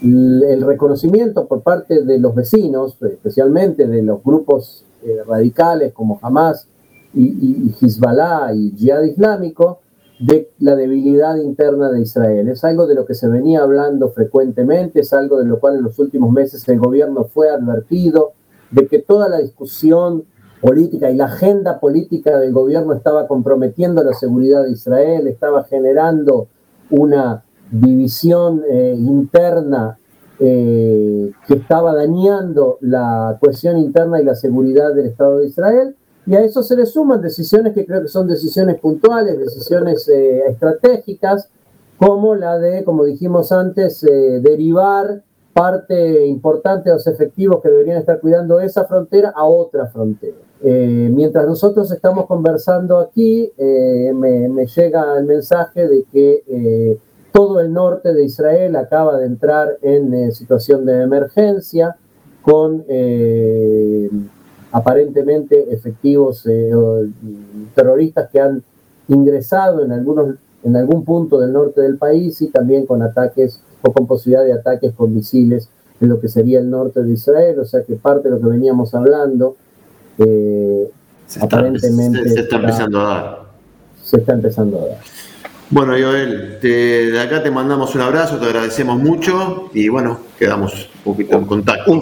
el 0.02 0.62
reconocimiento 0.62 1.48
por 1.48 1.62
parte 1.62 2.04
de 2.04 2.20
los 2.20 2.36
vecinos, 2.36 2.98
especialmente 3.02 3.88
de 3.88 4.02
los 4.02 4.24
grupos 4.24 4.86
eh, 5.04 5.24
radicales 5.26 5.94
como 5.94 6.20
Hamas 6.22 6.68
y, 7.13 7.24
y, 7.24 7.76
Hezbollah 7.80 8.54
y 8.54 8.72
Jihad 8.78 9.04
Islámico, 9.04 9.80
de 10.20 10.50
la 10.60 10.76
debilidad 10.76 11.38
interna 11.38 11.92
de 11.92 12.02
Israel. 12.02 12.48
Es 12.50 12.63
algo 12.63 12.88
de 12.88 12.96
lo 12.96 13.06
que 13.06 13.13
se 13.13 13.28
venía 13.28 13.62
hablando 13.62 14.10
frecuentemente, 14.10 15.02
es 15.02 15.13
algo 15.13 15.38
de 15.38 15.46
lo 15.46 15.60
cual 15.60 15.76
en 15.76 15.84
los 15.84 16.00
últimos 16.00 16.32
meses 16.32 16.68
el 16.68 16.80
gobierno 16.80 17.26
fue 17.26 17.50
advertido, 17.50 18.34
de 18.72 18.88
que 18.88 19.00
toda 19.00 19.30
la 19.30 19.40
discusión 19.40 20.26
política 20.62 21.10
y 21.12 21.15
la 21.15 21.26
agenda 21.26 21.80
política 21.80 22.38
del 22.39 22.52
gobierno 22.52 22.93
estaba 22.93 23.28
comprometiendo 23.28 24.04
la 24.04 24.13
seguridad 24.13 24.63
de 24.63 24.72
Israel, 24.72 25.28
estaba 25.28 25.63
generando 25.65 26.48
una 26.89 27.43
división 27.72 28.63
eh, 28.70 28.96
interna 28.98 29.98
eh, 30.39 31.32
que 31.48 31.54
estaba 31.56 31.93
dañando 31.93 32.78
la 32.82 33.38
cohesión 33.39 33.78
interna 33.78 34.22
y 34.22 34.24
la 34.24 34.36
seguridad 34.36 34.93
del 34.93 35.08
Estado 35.08 35.39
de 35.39 35.48
Israel. 35.48 35.96
Y 36.26 36.36
a 36.36 36.41
eso 36.41 36.62
se 36.62 36.76
le 36.76 36.86
suman 36.86 37.22
decisiones 37.22 37.74
que 37.74 37.86
creo 37.86 38.02
que 38.02 38.10
son 38.10 38.28
decisiones 38.28 38.80
puntuales, 38.80 39.39
decisiones 39.39 40.08
eh, 40.10 40.43
estratégicas, 40.48 41.50
como 41.98 42.36
la 42.36 42.60
de, 42.60 42.84
como 42.84 43.06
dijimos 43.06 43.52
antes, 43.52 44.02
derivar 44.02 45.24
parte 45.52 46.28
importante 46.28 46.89
de 46.89 46.96
los 46.96 47.08
efectivos 47.08 47.60
que 47.63 47.70
deberían 47.70 47.98
estar 47.98 48.20
cuidando 48.20 48.60
esa 48.60 48.86
frontera 48.86 49.34
a 49.36 49.46
otra 49.46 49.88
frontera. 49.88 50.38
Eh, 50.63 51.12
mientras 51.13 51.46
nosotros 51.46 51.91
estamos 51.91 52.26
conversando 52.26 52.98
aquí, 52.98 53.52
eh, 53.58 54.12
me, 54.13 54.65
llega 54.65 55.17
el 55.17 55.26
mensaje 55.26 55.88
de 55.88 56.04
que 56.12 56.43
eh, 56.48 56.98
todo 57.32 57.60
el 57.60 57.72
norte 57.72 58.13
de 58.13 58.26
Israel 58.26 58.76
acaba 58.76 59.17
de 59.20 59.28
entrar 59.28 59.78
en 59.82 60.32
situación 60.32 60.86
de 60.86 61.04
emergencia 61.04 61.96
con 62.41 62.84
aparentemente 64.72 65.72
efectivos 65.72 66.48
terroristas 67.76 68.30
que 68.32 68.39
han 68.39 68.63
ingresado 69.10 69.84
en, 69.84 69.91
algunos, 69.91 70.36
en 70.63 70.76
algún 70.76 71.06
punto 71.06 71.39
del 71.39 71.54
norte 71.54 71.82
del 71.82 71.98
país 71.98 72.41
y 72.41 72.48
también 72.48 72.86
con 72.88 73.04
ataques 73.04 73.60
o 73.84 73.91
con 73.91 74.08
posibilidad 74.08 74.43
de 74.43 74.54
ataques 74.54 74.93
con 74.93 75.13
misiles 75.13 75.70
en 76.00 76.10
lo 76.10 76.20
que 76.20 76.30
sería 76.30 76.60
el 76.60 76.70
norte 76.70 77.04
de 77.04 77.12
Israel, 77.12 77.60
o 77.60 77.65
sea 77.65 77.84
que 77.84 77.96
parte 77.96 78.30
de 78.30 78.36
lo 78.36 78.41
que 78.41 78.48
veníamos 78.48 78.96
hablando, 78.96 79.58
eh, 80.19 80.89
se 81.27 81.39
está, 81.39 81.58
aparentemente... 81.58 82.30
Se, 82.30 82.39
está 82.41 82.58
empezando 82.58 83.01
a 83.01 83.03
dar. 83.03 83.41
Se 84.03 84.17
está 84.17 84.34
empezando 84.34 84.80
a 84.80 84.88
dar. 84.88 84.97
Bueno, 85.69 85.93
Joel, 85.93 86.60
de 86.62 87.19
acá 87.19 87.43
te 87.43 87.51
mandamos 87.51 87.93
un 87.93 87.99
abrazo, 88.01 88.38
te 88.38 88.45
agradecemos 88.45 88.97
mucho 88.97 89.69
y 89.73 89.89
bueno, 89.89 90.17
quedamos 90.39 90.89
un 90.97 91.13
poquito 91.13 91.38
en 91.38 91.45
contacto. 91.45 91.91
Un, 91.91 91.99
¿eh? 91.99 92.01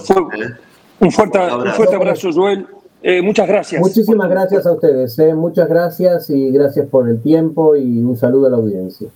un, 1.00 1.12
fuerte, 1.12 1.40
abrazo, 1.40 2.32
Joel. 2.32 2.68
Eh, 3.02 3.24
muchas 3.24 3.48
gracias. 3.48 3.82
Muchísimas 3.82 4.30
gracias 4.30 4.68
a 4.68 4.72
ustedes, 4.72 5.18
muchas 5.36 5.68
gracias 5.68 6.30
y 6.30 6.52
gracias 6.52 6.88
por 6.88 7.10
el 7.10 7.20
tiempo 7.22 7.76
y 7.76 8.04
un 8.04 8.16
saludo 8.16 8.46
a 8.48 8.52
la 8.52 8.58
audiencia. 8.58 9.10